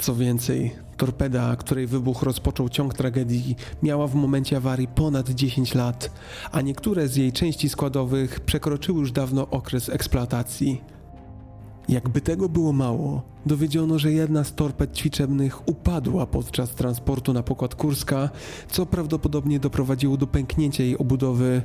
[0.03, 6.11] Co więcej, torpeda, której wybuch rozpoczął ciąg tragedii, miała w momencie awarii ponad 10 lat,
[6.53, 10.81] a niektóre z jej części składowych przekroczyły już dawno okres eksploatacji.
[11.89, 17.75] Jakby tego było mało, dowiedziono, że jedna z torped ćwiczebnych upadła podczas transportu na pokład
[17.75, 18.31] Kurska,
[18.69, 21.63] co prawdopodobnie doprowadziło do pęknięcia jej obudowy,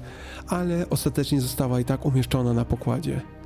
[0.48, 3.37] ale ostatecznie została i tak umieszczona na pokładzie.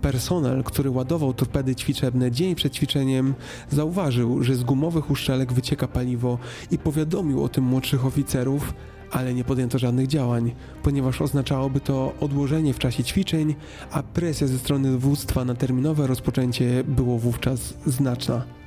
[0.00, 3.34] Personel, który ładował torpedy ćwiczebne dzień przed ćwiczeniem,
[3.70, 6.38] zauważył, że z gumowych uszczelek wycieka paliwo
[6.70, 8.74] i powiadomił o tym młodszych oficerów,
[9.10, 13.54] ale nie podjęto żadnych działań, ponieważ oznaczałoby to odłożenie w czasie ćwiczeń,
[13.90, 18.57] a presja ze strony dowództwa na terminowe rozpoczęcie było wówczas znaczna.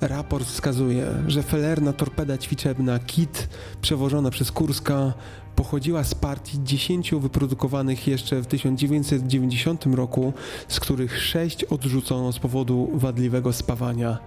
[0.00, 3.48] Raport wskazuje, że felerna torpeda ćwiczebna KIT
[3.80, 5.12] przewożona przez Kurska
[5.56, 10.32] pochodziła z partii 10 wyprodukowanych jeszcze w 1990 roku,
[10.68, 14.18] z których 6 odrzucono z powodu wadliwego spawania.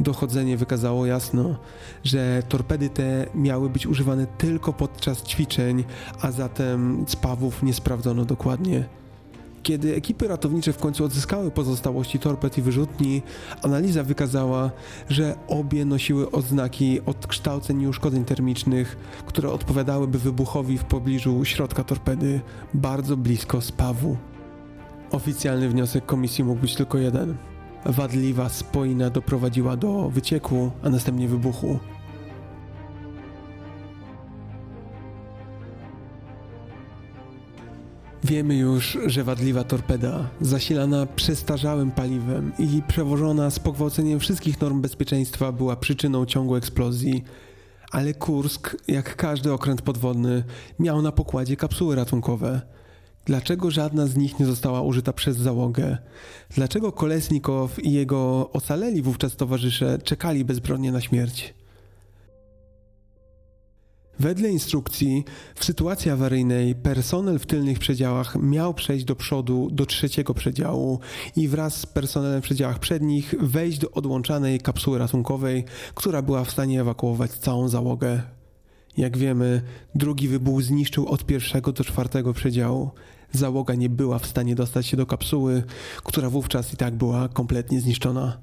[0.00, 1.56] Dochodzenie wykazało jasno,
[2.04, 5.84] że torpedy te miały być używane tylko podczas ćwiczeń,
[6.22, 8.84] a zatem spawów nie sprawdzono dokładnie.
[9.62, 13.22] Kiedy ekipy ratownicze w końcu odzyskały pozostałości torped i wyrzutni,
[13.62, 14.70] analiza wykazała,
[15.08, 18.96] że obie nosiły odznaki odkształceń i uszkodzeń termicznych,
[19.26, 22.40] które odpowiadałyby wybuchowi w pobliżu środka torpedy,
[22.74, 24.16] bardzo blisko spawu.
[25.10, 27.36] Oficjalny wniosek komisji mógł być tylko jeden.
[27.86, 31.78] Wadliwa spoina doprowadziła do wycieku, a następnie wybuchu.
[38.24, 45.52] Wiemy już, że wadliwa torpeda, zasilana przestarzałym paliwem i przewożona z pogwałceniem wszystkich norm bezpieczeństwa,
[45.52, 47.24] była przyczyną ciągu eksplozji.
[47.90, 50.44] Ale Kursk, jak każdy okręt podwodny,
[50.78, 52.60] miał na pokładzie kapsuły ratunkowe.
[53.24, 55.98] Dlaczego żadna z nich nie została użyta przez załogę?
[56.54, 61.54] Dlaczego Kolesnikow i jego ocaleli wówczas towarzysze czekali bezbronnie na śmierć?
[64.20, 65.24] Wedle instrukcji,
[65.54, 71.00] w sytuacji awaryjnej personel w tylnych przedziałach miał przejść do przodu do trzeciego przedziału
[71.36, 75.64] i wraz z personelem w przedziałach przednich wejść do odłączanej kapsuły ratunkowej,
[75.94, 78.22] która była w stanie ewakuować całą załogę.
[78.96, 79.62] Jak wiemy,
[79.94, 82.90] drugi wybuch zniszczył od pierwszego do czwartego przedziału.
[83.32, 85.62] Załoga nie była w stanie dostać się do kapsuły,
[86.04, 88.38] która wówczas i tak była kompletnie zniszczona.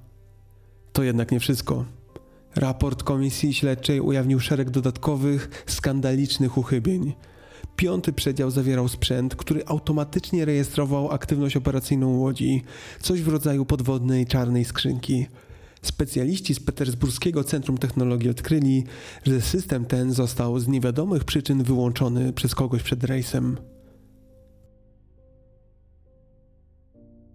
[0.93, 1.96] To jednak nie wszystko.
[2.57, 7.13] Raport komisji śledczej ujawnił szereg dodatkowych, skandalicznych uchybień.
[7.75, 12.63] Piąty przedział zawierał sprzęt, który automatycznie rejestrował aktywność operacyjną łodzi,
[13.01, 15.25] coś w rodzaju podwodnej czarnej skrzynki.
[15.81, 18.83] Specjaliści z Petersburskiego Centrum Technologii odkryli,
[19.23, 23.57] że system ten został z niewiadomych przyczyn wyłączony przez kogoś przed rejsem.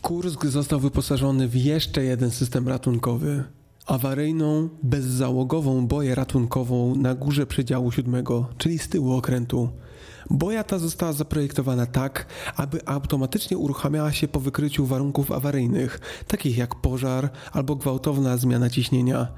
[0.01, 3.45] Kursk został wyposażony w jeszcze jeden system ratunkowy.
[3.87, 9.69] Awaryjną, bezzałogową boję ratunkową na górze przedziału siódmego, czyli z tyłu okrętu.
[10.31, 12.27] Boja ta została zaprojektowana tak,
[12.57, 19.29] aby automatycznie uruchamiała się po wykryciu warunków awaryjnych, takich jak pożar albo gwałtowna zmiana ciśnienia.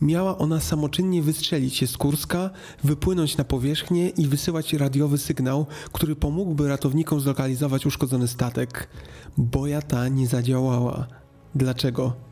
[0.00, 2.50] Miała ona samoczynnie wystrzelić się z Kurska,
[2.84, 8.88] wypłynąć na powierzchnię i wysyłać radiowy sygnał, który pomógłby ratownikom zlokalizować uszkodzony statek.
[9.38, 11.06] Boja ta nie zadziałała.
[11.54, 12.29] Dlaczego?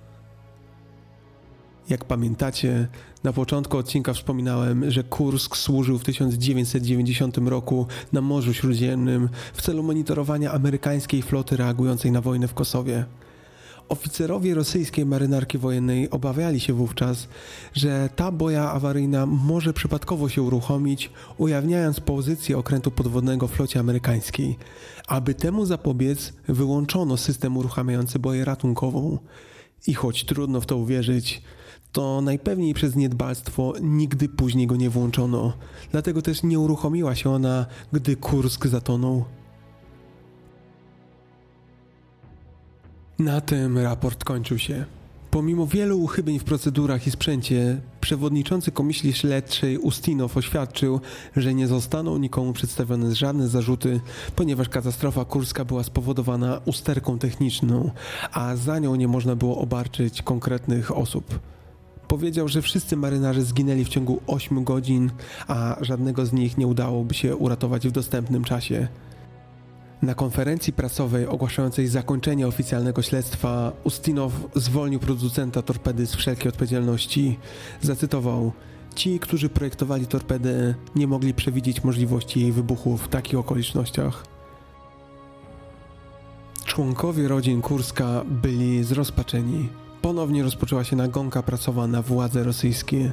[1.88, 2.88] Jak pamiętacie,
[3.24, 9.82] na początku odcinka wspominałem, że Kursk służył w 1990 roku na Morzu Śródziemnym w celu
[9.82, 13.04] monitorowania amerykańskiej floty reagującej na wojnę w Kosowie.
[13.88, 17.28] Oficerowie rosyjskiej marynarki wojennej obawiali się wówczas,
[17.74, 24.58] że ta boja awaryjna może przypadkowo się uruchomić, ujawniając pozycję okrętu podwodnego flocie amerykańskiej.
[25.06, 29.18] Aby temu zapobiec, wyłączono system uruchamiający boję ratunkową.
[29.86, 31.42] I choć trudno w to uwierzyć,
[31.92, 35.52] to najpewniej przez niedbalstwo nigdy później go nie włączono.
[35.92, 39.24] Dlatego też nie uruchomiła się ona, gdy Kursk zatonął.
[43.18, 44.84] Na tym raport kończył się.
[45.30, 51.00] Pomimo wielu uchybień w procedurach i sprzęcie, przewodniczący Komisji Śledczej Ustinow oświadczył,
[51.36, 54.00] że nie zostaną nikomu przedstawione żadne zarzuty,
[54.36, 57.90] ponieważ katastrofa kurska była spowodowana usterką techniczną,
[58.32, 61.38] a za nią nie można było obarczyć konkretnych osób.
[62.08, 65.10] Powiedział, że wszyscy marynarze zginęli w ciągu 8 godzin,
[65.48, 68.88] a żadnego z nich nie udałoby się uratować w dostępnym czasie.
[70.02, 77.38] Na konferencji prasowej ogłaszającej zakończenie oficjalnego śledztwa Ustinow zwolnił producenta torpedy z wszelkiej odpowiedzialności.
[77.82, 78.52] Zacytował:
[78.94, 84.24] Ci, którzy projektowali torpedę, nie mogli przewidzieć możliwości jej wybuchu w takich okolicznościach.
[86.64, 89.68] Członkowie rodzin Kurska byli zrozpaczeni.
[90.02, 93.12] Ponownie rozpoczęła się nagonka prasowa na władze rosyjskie.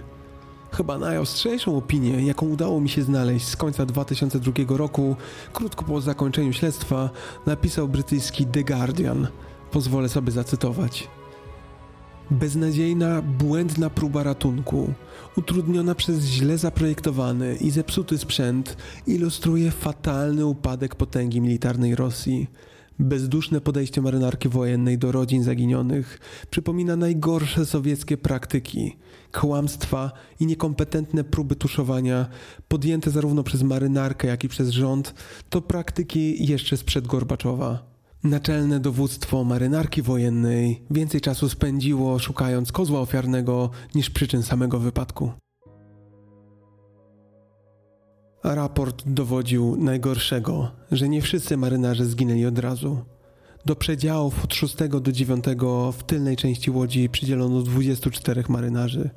[0.72, 5.16] Chyba najostrzejszą opinię, jaką udało mi się znaleźć z końca 2002 roku,
[5.54, 7.10] krótko po zakończeniu śledztwa,
[7.46, 9.28] napisał brytyjski The Guardian.
[9.72, 11.08] Pozwolę sobie zacytować.
[12.32, 14.94] Beznadziejna, błędna próba ratunku,
[15.38, 22.48] utrudniona przez źle zaprojektowany i zepsuty sprzęt, ilustruje fatalny upadek potęgi militarnej Rosji.
[23.00, 26.20] Bezduszne podejście marynarki wojennej do rodzin zaginionych
[26.50, 28.98] przypomina najgorsze sowieckie praktyki,
[29.32, 32.28] kłamstwa i niekompetentne próby tuszowania,
[32.68, 35.14] podjęte zarówno przez marynarkę, jak i przez rząd,
[35.50, 37.96] to praktyki jeszcze sprzed Gorbaczowa.
[38.24, 45.32] Naczelne dowództwo marynarki wojennej więcej czasu spędziło szukając kozła ofiarnego niż przyczyn samego wypadku.
[48.54, 52.98] Raport dowodził najgorszego, że nie wszyscy marynarze zginęli od razu.
[53.66, 55.46] Do przedziałów od 6 do 9
[55.98, 59.10] w tylnej części łodzi przydzielono 24 marynarzy.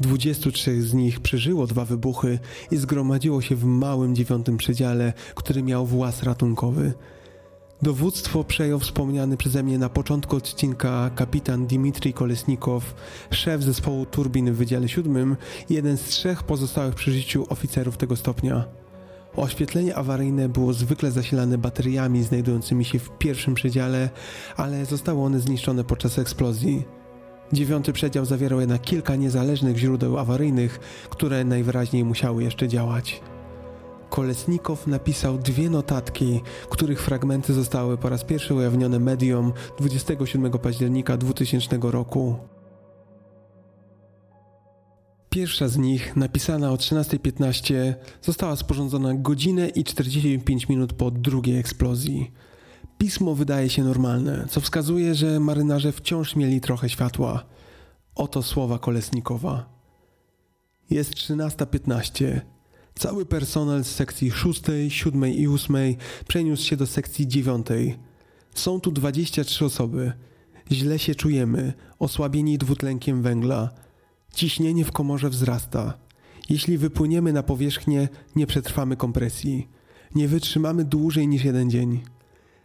[0.00, 2.38] 23 z nich przeżyło dwa wybuchy
[2.70, 6.92] i zgromadziło się w małym dziewiątym przedziale, który miał włas ratunkowy.
[7.82, 12.94] Dowództwo przejął wspomniany przeze mnie na początku odcinka kapitan Dmitrij Kolesnikow,
[13.30, 15.36] szef zespołu turbin w Wydziale Siódmym
[15.68, 18.64] i jeden z trzech pozostałych przy życiu oficerów tego stopnia.
[19.36, 24.10] Oświetlenie awaryjne było zwykle zasilane bateriami znajdującymi się w pierwszym przedziale,
[24.56, 26.84] ale zostały one zniszczone podczas eksplozji.
[27.52, 30.80] Dziewiąty przedział zawierał jednak kilka niezależnych źródeł awaryjnych,
[31.10, 33.20] które najwyraźniej musiały jeszcze działać.
[34.10, 41.78] Kolesnikow napisał dwie notatki, których fragmenty zostały po raz pierwszy ujawnione mediom 27 października 2000
[41.82, 42.36] roku.
[45.30, 52.32] Pierwsza z nich, napisana o 13.15, została sporządzona godzinę i 45 minut po drugiej eksplozji.
[52.98, 57.44] Pismo wydaje się normalne, co wskazuje, że marynarze wciąż mieli trochę światła.
[58.14, 59.80] Oto słowa Kolesnikowa.
[60.90, 62.40] Jest 13.15.
[62.94, 65.76] Cały personel z sekcji 6, 7 i 8
[66.28, 67.66] przeniósł się do sekcji 9.
[68.54, 70.12] Są tu 23 osoby.
[70.72, 73.70] Źle się czujemy, osłabieni dwutlenkiem węgla.
[74.34, 75.98] Ciśnienie w komorze wzrasta.
[76.48, 79.68] Jeśli wypłyniemy na powierzchnię, nie przetrwamy kompresji.
[80.14, 82.00] Nie wytrzymamy dłużej niż jeden dzień.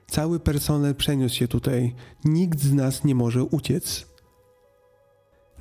[0.07, 1.95] Cały personel przeniósł się tutaj.
[2.25, 4.14] Nikt z nas nie może uciec.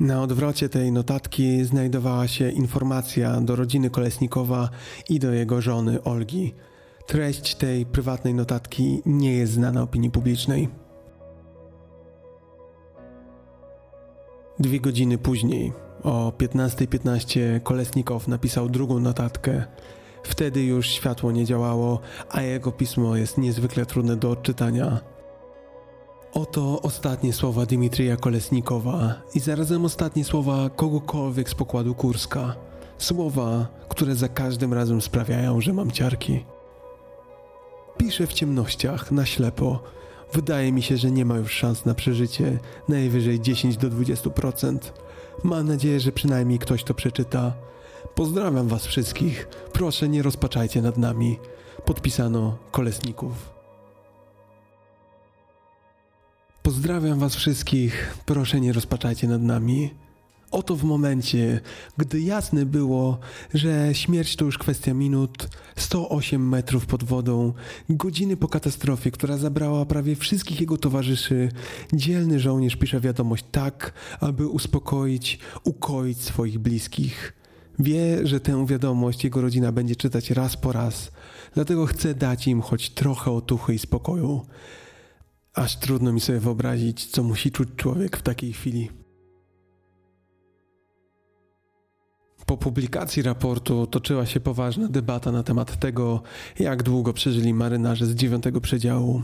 [0.01, 4.69] Na odwrocie tej notatki znajdowała się informacja do rodziny Kolesnikowa
[5.09, 6.55] i do jego żony Olgi.
[7.07, 10.69] Treść tej prywatnej notatki nie jest znana opinii publicznej.
[14.59, 15.73] Dwie godziny później,
[16.03, 19.65] o 15.15, .15, Kolesnikow napisał drugą notatkę.
[20.23, 22.01] Wtedy już światło nie działało,
[22.31, 25.14] a jego pismo jest niezwykle trudne do odczytania.
[26.35, 32.57] Oto ostatnie słowa Dimitrija Kolesnikowa i zarazem ostatnie słowa kogokolwiek z pokładu Kurska.
[32.99, 36.45] Słowa, które za każdym razem sprawiają, że mam ciarki.
[37.97, 39.83] Piszę w ciemnościach, na ślepo.
[40.33, 42.59] Wydaje mi się, że nie ma już szans na przeżycie,
[42.89, 44.79] najwyżej 10 do 20%.
[45.43, 47.53] Mam nadzieję, że przynajmniej ktoś to przeczyta.
[48.15, 49.49] Pozdrawiam Was wszystkich.
[49.73, 51.39] Proszę, nie rozpaczajcie nad nami.
[51.85, 53.54] Podpisano Kolesników.
[56.65, 58.17] Pozdrawiam Was wszystkich.
[58.27, 59.91] Proszę, nie rozpaczajcie nad nami.
[60.51, 61.61] Oto w momencie,
[61.99, 63.19] gdy jasne było,
[63.55, 67.53] że śmierć to już kwestia minut, 108 metrów pod wodą,
[67.89, 71.49] godziny po katastrofie, która zabrała prawie wszystkich jego towarzyszy,
[71.93, 77.33] dzielny żołnierz pisze wiadomość tak, aby uspokoić, ukoić swoich bliskich.
[77.79, 81.13] Wie, że tę wiadomość jego rodzina będzie czytać raz po raz,
[81.55, 84.47] dlatego chce dać im choć trochę otuchy i spokoju.
[85.55, 89.04] Aż trudno mi sobie wyobrazić, co musi czuć człowiek w takiej chwili.
[92.47, 96.23] Po publikacji raportu toczyła się poważna debata na temat tego,
[96.59, 99.23] jak długo przeżyli marynarze z dziewiątego przedziału.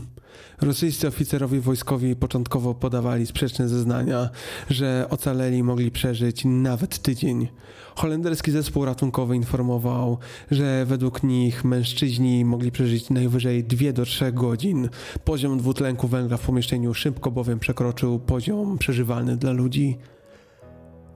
[0.61, 4.29] Rosyjscy oficerowie wojskowi początkowo podawali sprzeczne zeznania,
[4.69, 7.47] że ocaleli mogli przeżyć nawet tydzień.
[7.95, 10.17] Holenderski zespół ratunkowy informował,
[10.51, 14.89] że według nich mężczyźni mogli przeżyć najwyżej 2 do 3 godzin.
[15.25, 19.97] Poziom dwutlenku węgla w pomieszczeniu szybko bowiem przekroczył poziom przeżywalny dla ludzi.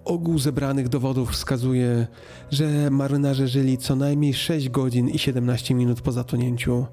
[0.06, 2.08] Ogół zebranych dowodów wskazuje,
[2.52, 6.86] że marynarze żyli co najmniej 6 godzin i 17 minut po zatonięciu.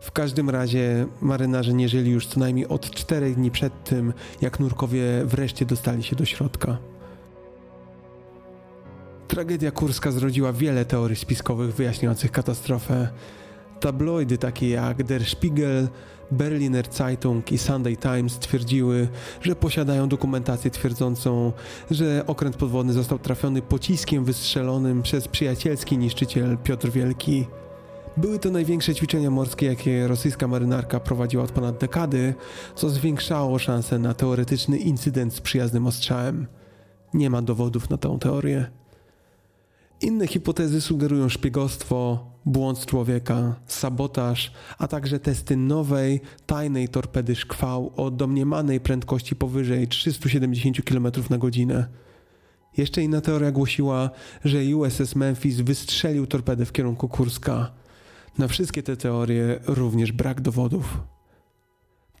[0.00, 4.60] W każdym razie marynarze nie żyli już co najmniej od 4 dni przed tym, jak
[4.60, 6.78] nurkowie wreszcie dostali się do środka.
[9.28, 13.08] Tragedia kurska zrodziła wiele teorii spiskowych wyjaśniających katastrofę.
[13.80, 15.88] Tabloidy takie jak Der Spiegel,
[16.32, 19.08] Berliner Zeitung i Sunday Times twierdziły,
[19.42, 21.52] że posiadają dokumentację twierdzącą,
[21.90, 27.46] że okręt podwodny został trafiony pociskiem wystrzelonym przez przyjacielski niszczyciel Piotr Wielki.
[28.16, 32.34] Były to największe ćwiczenia morskie, jakie rosyjska marynarka prowadziła od ponad dekady,
[32.74, 36.46] co zwiększało szanse na teoretyczny incydent z przyjaznym ostrzałem.
[37.14, 38.79] Nie ma dowodów na tę teorię.
[40.00, 48.10] Inne hipotezy sugerują szpiegostwo, błąd człowieka, sabotaż, a także testy nowej, tajnej torpedy szkwał o
[48.10, 51.88] domniemanej prędkości powyżej 370 km na godzinę.
[52.76, 54.10] Jeszcze inna teoria głosiła,
[54.44, 57.72] że USS Memphis wystrzelił torpedę w kierunku Kurska.
[58.38, 60.98] Na wszystkie te teorie również brak dowodów.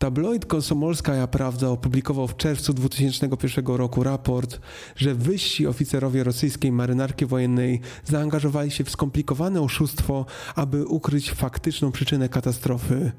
[0.00, 4.60] Tabloid Komsomolskaja Prawda opublikował w czerwcu 2001 roku raport,
[4.96, 12.28] że wyżsi oficerowie rosyjskiej marynarki wojennej zaangażowali się w skomplikowane oszustwo, aby ukryć faktyczną przyczynę
[12.28, 13.12] katastrofy.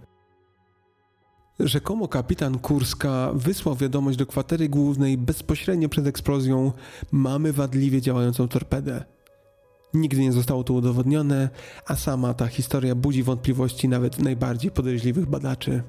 [1.60, 6.72] Rzekomo kapitan Kurska wysłał wiadomość do kwatery głównej bezpośrednio przed eksplozją:
[7.12, 9.06] Mamy wadliwie działającą torpedę.
[9.94, 11.50] Nigdy nie zostało to udowodnione,
[11.86, 15.84] a sama ta historia budzi wątpliwości nawet najbardziej podejrzliwych badaczy.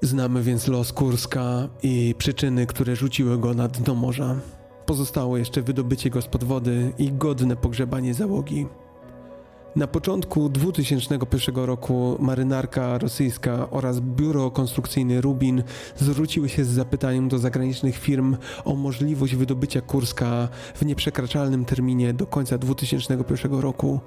[0.00, 4.36] Znamy więc los Kurska i przyczyny, które rzuciły go na dno morza.
[4.86, 8.66] Pozostało jeszcze wydobycie go spod wody i godne pogrzebanie załogi.
[9.76, 15.62] Na początku 2001 roku marynarka rosyjska oraz biuro konstrukcyjne Rubin
[15.96, 22.26] zwróciły się z zapytaniem do zagranicznych firm o możliwość wydobycia Kurska w nieprzekraczalnym terminie do
[22.26, 24.00] końca 2001 roku.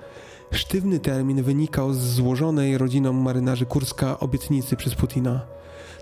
[0.52, 5.60] Sztywny termin wynikał z złożonej rodziną marynarzy Kurska obietnicy przez Putina.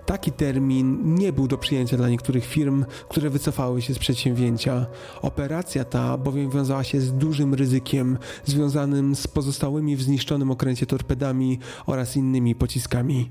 [0.08, 4.86] Taki termin nie był do przyjęcia dla niektórych firm, które wycofały się z przedsięwzięcia.
[5.22, 11.58] Operacja ta bowiem wiązała się z dużym ryzykiem związanym z pozostałymi w zniszczonym okręcie torpedami
[11.86, 13.30] oraz innymi pociskami.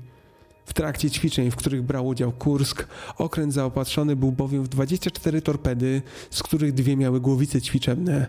[0.66, 6.02] W trakcie ćwiczeń, w których brał udział Kursk, okręt zaopatrzony był bowiem w 24 torpedy,
[6.30, 8.26] z których dwie miały głowice ćwiczebne.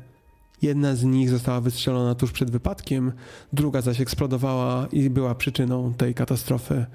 [0.62, 3.12] Jedna z nich została wystrzelona tuż przed wypadkiem,
[3.54, 6.86] druga zaś eksplodowała i była przyczyną tej katastrofy.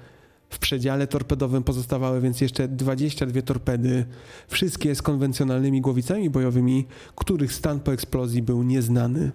[0.49, 4.05] W przedziale torpedowym pozostawały więc jeszcze 22 torpedy,
[4.47, 6.85] wszystkie z konwencjonalnymi głowicami bojowymi,
[7.15, 9.31] których stan po eksplozji był nieznany.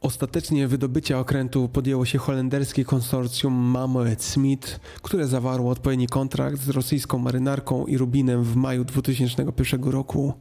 [0.00, 7.18] Ostatecznie wydobycia okrętu podjęło się holenderskie konsorcjum Mamoet Smith, które zawarło odpowiedni kontrakt z rosyjską
[7.18, 10.34] marynarką i Rubinem w maju 2001 roku.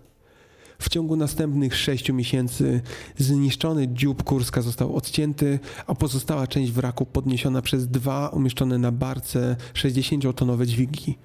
[0.80, 2.81] W ciągu następnych sześciu miesięcy
[3.18, 9.56] zniszczony dziób Kurska został odcięty, a pozostała część wraku podniesiona przez dwa umieszczone na barce
[9.73, 11.18] 60-tonowe dźwigi.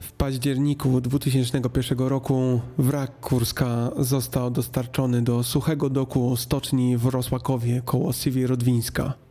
[0.00, 8.12] W październiku 2001 roku wrak Kurska został dostarczony do suchego doku stoczni w Rosłakowie koło
[8.12, 9.27] Siewierodwińska.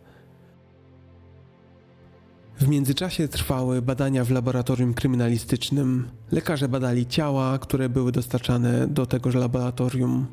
[2.60, 6.10] W międzyczasie trwały badania w laboratorium kryminalistycznym.
[6.32, 10.26] Lekarze badali ciała, które były dostarczane do tegoż laboratorium.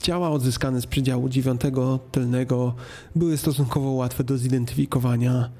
[0.00, 1.60] Ciała odzyskane z przedziału 9
[2.12, 2.74] tylnego
[3.16, 5.50] były stosunkowo łatwe do zidentyfikowania.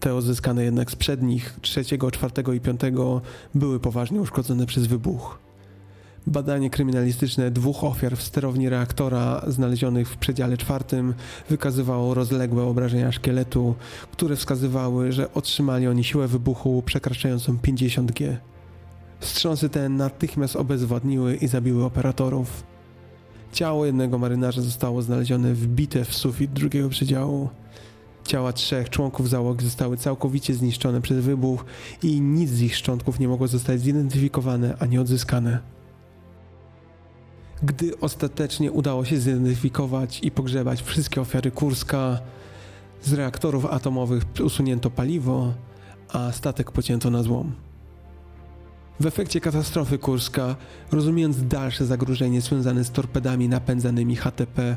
[0.00, 3.20] Te odzyskane jednak z przednich, trzeciego, czwartego i piątego,
[3.54, 5.38] były poważnie uszkodzone przez wybuch.
[6.26, 11.14] Badanie kryminalistyczne dwóch ofiar w sterowni reaktora znalezionych w przedziale czwartym
[11.48, 13.74] wykazywało rozległe obrażenia szkieletu,
[14.12, 18.38] które wskazywały, że otrzymali oni siłę wybuchu przekraczającą 50 G.
[19.20, 22.62] Wstrząsy te natychmiast obezwładniły i zabiły operatorów.
[23.52, 27.48] Ciało jednego marynarza zostało znalezione wbite w sufit drugiego przedziału.
[28.24, 31.64] Ciała trzech członków załogi zostały całkowicie zniszczone przez wybuch
[32.02, 35.79] i nic z ich szczątków nie mogło zostać zidentyfikowane ani odzyskane.
[37.62, 42.20] Gdy ostatecznie udało się zidentyfikować i pogrzebać wszystkie ofiary Kurska,
[43.02, 45.52] z reaktorów atomowych usunięto paliwo,
[46.08, 47.52] a statek pocięto na złom.
[49.00, 50.56] W efekcie katastrofy Kurska,
[50.92, 54.76] rozumiejąc dalsze zagrożenie związane z torpedami napędzanymi HTP,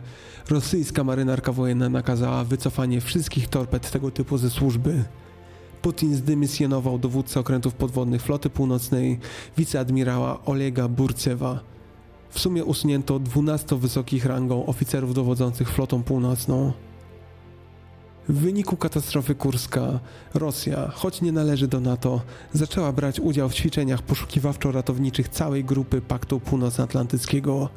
[0.49, 5.03] rosyjska marynarka wojenna nakazała wycofanie wszystkich torped tego typu ze służby.
[5.81, 9.19] Putin zdymisjonował dowódcę okrętów podwodnych floty północnej,
[9.57, 11.72] wiceadmirała Olega Burcewa.
[12.33, 16.73] W sumie usunięto 12 wysokich rangą oficerów dowodzących flotą północną.
[18.29, 19.99] W wyniku katastrofy Kurska,
[20.33, 22.21] Rosja, choć nie należy do NATO,
[22.53, 27.69] zaczęła brać udział w ćwiczeniach poszukiwawczo-ratowniczych całej grupy Paktu Północnoatlantyckiego.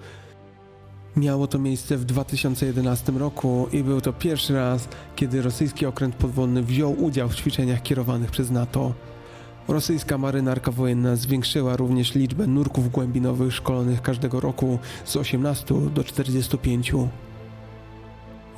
[1.16, 6.62] Miało to miejsce w 2011 roku i był to pierwszy raz, kiedy rosyjski okręt podwodny
[6.62, 8.92] wziął udział w ćwiczeniach kierowanych przez NATO.
[9.68, 16.92] Rosyjska marynarka wojenna zwiększyła również liczbę nurków głębinowych szkolonych każdego roku z 18 do 45.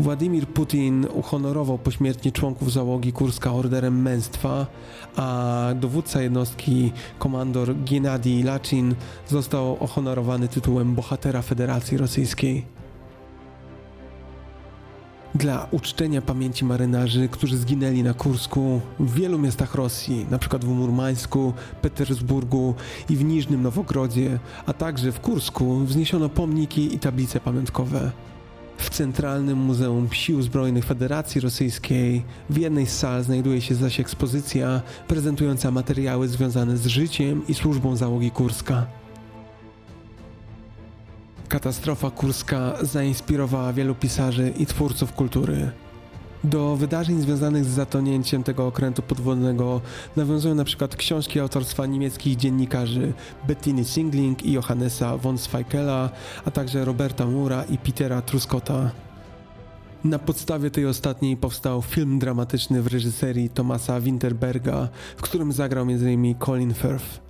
[0.00, 4.66] Władimir Putin uhonorował pośmiertnie członków załogi Kurska orderem męstwa,
[5.16, 8.94] a dowódca jednostki, komandor Gennady Lachin,
[9.28, 12.77] został uhonorowany tytułem bohatera Federacji Rosyjskiej.
[15.34, 20.58] Dla uczczenia pamięci marynarzy, którzy zginęli na Kursku w wielu miastach Rosji, np.
[20.58, 21.52] w Murmańsku,
[21.82, 22.74] Petersburgu
[23.10, 28.12] i w Niżnym Nowogrodzie, a także w Kursku wzniesiono pomniki i tablice pamiątkowe.
[28.78, 34.82] W Centralnym Muzeum Sił Zbrojnych Federacji Rosyjskiej w jednej z sal znajduje się zaś ekspozycja
[35.08, 38.86] prezentująca materiały związane z życiem i służbą załogi Kurska.
[41.48, 45.70] Katastrofa kurska zainspirowała wielu pisarzy i twórców kultury.
[46.44, 49.80] Do wydarzeń związanych z zatonięciem tego okrętu podwodnego
[50.16, 53.12] nawiązują na przykład książki autorstwa niemieckich dziennikarzy
[53.46, 56.10] Bettiny Singling i Johannesa von Zweikela,
[56.44, 58.90] a także Roberta Mura i Petera Truskota.
[60.04, 66.34] Na podstawie tej ostatniej powstał film dramatyczny w reżyserii Thomasa Winterberga, w którym zagrał m.in.
[66.38, 67.27] Colin Firth.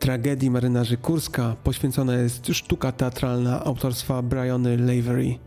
[0.00, 5.38] Tragedii marynarzy Kurska poświęcona jest sztuka teatralna autorstwa Briany Lavery.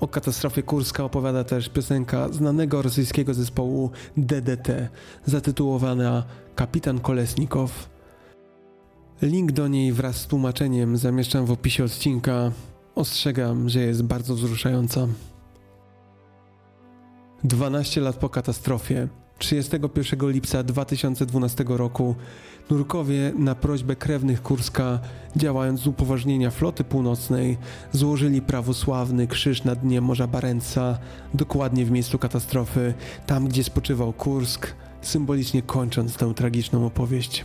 [0.00, 4.88] O katastrofie Kurska opowiada też piosenka znanego rosyjskiego zespołu DDT,
[5.24, 6.24] zatytułowana
[6.54, 7.88] Kapitan Kolesnikow.
[9.22, 12.52] Link do niej wraz z tłumaczeniem zamieszczam w opisie odcinka.
[12.94, 15.06] Ostrzegam, że jest bardzo wzruszająca.
[17.44, 19.08] 12 lat po katastrofie,
[19.38, 22.14] 31 lipca 2012 roku,
[22.70, 24.98] nurkowie na prośbę krewnych Kurska,
[25.36, 27.58] działając z upoważnienia floty północnej,
[27.92, 30.98] złożyli prawosławny krzyż na dnie Morza Barenca,
[31.34, 32.94] dokładnie w miejscu katastrofy,
[33.26, 37.44] tam gdzie spoczywał Kursk, symbolicznie kończąc tę tragiczną opowieść.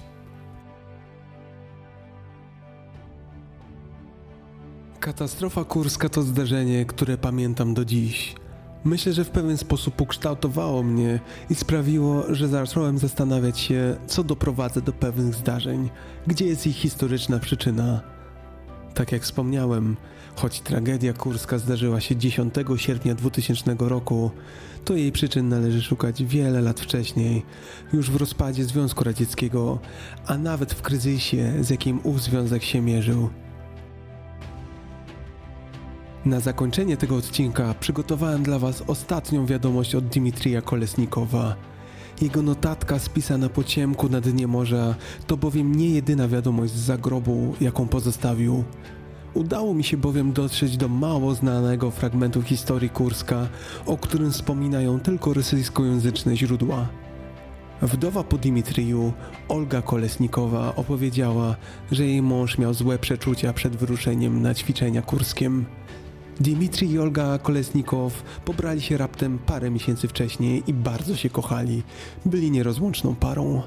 [5.00, 8.36] Katastrofa kurska to zdarzenie, które pamiętam do dziś.
[8.84, 14.82] Myślę, że w pewien sposób ukształtowało mnie i sprawiło, że zacząłem zastanawiać się, co doprowadza
[14.82, 15.90] do pewnych zdarzeń,
[16.28, 18.02] gdzie jest ich historyczna przyczyna.
[18.94, 19.98] Tak jak wspomniałem,
[20.36, 24.32] choć tragedia kurska zdarzyła się 10 sierpnia 2000 roku,
[24.86, 27.46] to jej przyczyn należy szukać wiele lat wcześniej,
[27.94, 29.80] już w rozpadzie Związku Radzieckiego,
[30.26, 33.30] a nawet w kryzysie, z jakim ów związek się mierzył.
[36.26, 41.56] Na zakończenie tego odcinka przygotowałem dla Was ostatnią wiadomość od Dimitrija Kolesnikowa.
[42.22, 44.96] Jego notatka spisana po ciemku na dnie morza
[45.28, 48.64] to bowiem nie jedyna wiadomość z zagrobu, jaką pozostawił.
[49.34, 53.48] Udało mi się bowiem dotrzeć do mało znanego fragmentu historii Kurska,
[53.86, 56.88] o którym wspominają tylko rosyjskojęzyczne źródła.
[57.82, 59.14] Wdowa po Dimitriju,
[59.50, 61.56] Olga Kolesnikowa, opowiedziała,
[61.92, 65.66] że jej mąż miał złe przeczucia przed wyruszeniem na ćwiczenia kurskiem.
[66.42, 71.84] Dimitri i Olga Kolesnikow pobrali się raptem parę miesięcy wcześniej i bardzo się kochali.
[72.26, 73.62] Byli nierozłączną parą.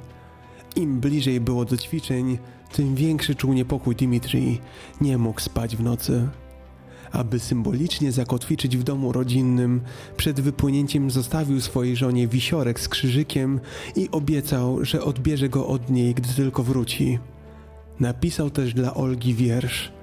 [0.77, 2.39] Im bliżej było do ćwiczeń,
[2.73, 4.61] tym większy czuł niepokój Dimitri.
[5.01, 6.29] Nie mógł spać w nocy.
[7.13, 9.81] Aby symbolicznie zakotwiczyć w domu rodzinnym,
[10.17, 13.61] przed wypłynięciem zostawił swojej żonie wisiorek z krzyżykiem
[13.97, 17.19] i obiecał, że odbierze go od niej, gdy tylko wróci.
[18.01, 19.94] Napisał też dla Olgi wiersz.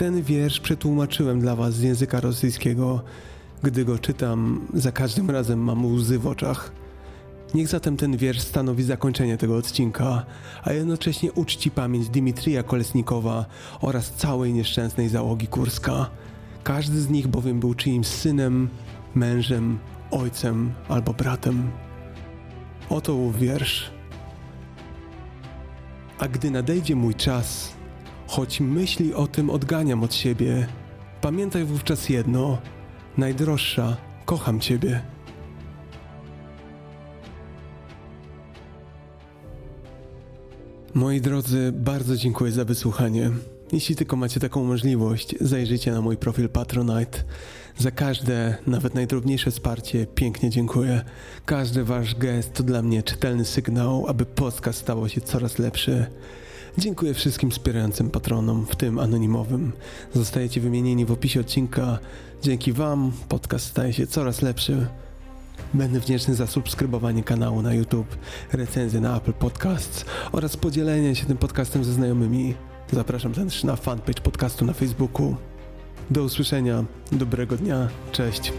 [0.00, 3.02] Ten wiersz przetłumaczyłem dla Was z języka rosyjskiego.
[3.62, 6.72] Gdy go czytam, za każdym razem mam łzy w oczach.
[7.54, 10.26] Niech zatem ten wiersz stanowi zakończenie tego odcinka,
[10.62, 13.44] a jednocześnie uczci pamięć Dimitrija Kolesnikowa
[13.80, 16.10] oraz całej nieszczęsnej załogi Kurska.
[16.64, 18.68] Każdy z nich bowiem był czyimś synem,
[19.14, 19.78] mężem,
[20.10, 21.70] ojcem albo bratem.
[22.88, 23.90] Oto wiersz.
[26.18, 27.79] A gdy nadejdzie mój czas,
[28.30, 30.66] choć myśli o tym odganiam od siebie,
[31.20, 32.58] pamiętaj wówczas jedno:
[33.16, 35.00] najdroższa, kocham ciebie.
[40.94, 43.30] Moi drodzy, bardzo dziękuję za wysłuchanie.
[43.72, 47.24] Jeśli tylko macie taką możliwość, zajrzyjcie na mój profil Patronite.
[47.78, 51.04] Za każde, nawet najdrobniejsze wsparcie pięknie dziękuję.
[51.46, 56.06] Każdy wasz gest to dla mnie czytelny sygnał, aby podcast stało się coraz lepszy.
[56.78, 59.72] Dziękuję wszystkim wspierającym patronom, w tym anonimowym.
[60.14, 61.98] Zostajecie wymienieni w opisie odcinka.
[62.42, 64.86] Dzięki wam podcast staje się coraz lepszy.
[65.74, 68.16] Będę wdzięczny za subskrybowanie kanału na YouTube,
[68.52, 72.54] recenzję na Apple Podcasts oraz podzielenie się tym podcastem ze znajomymi.
[72.92, 75.36] Zapraszam też na fanpage podcastu na Facebooku.
[76.10, 78.52] Do usłyszenia, dobrego dnia, cześć.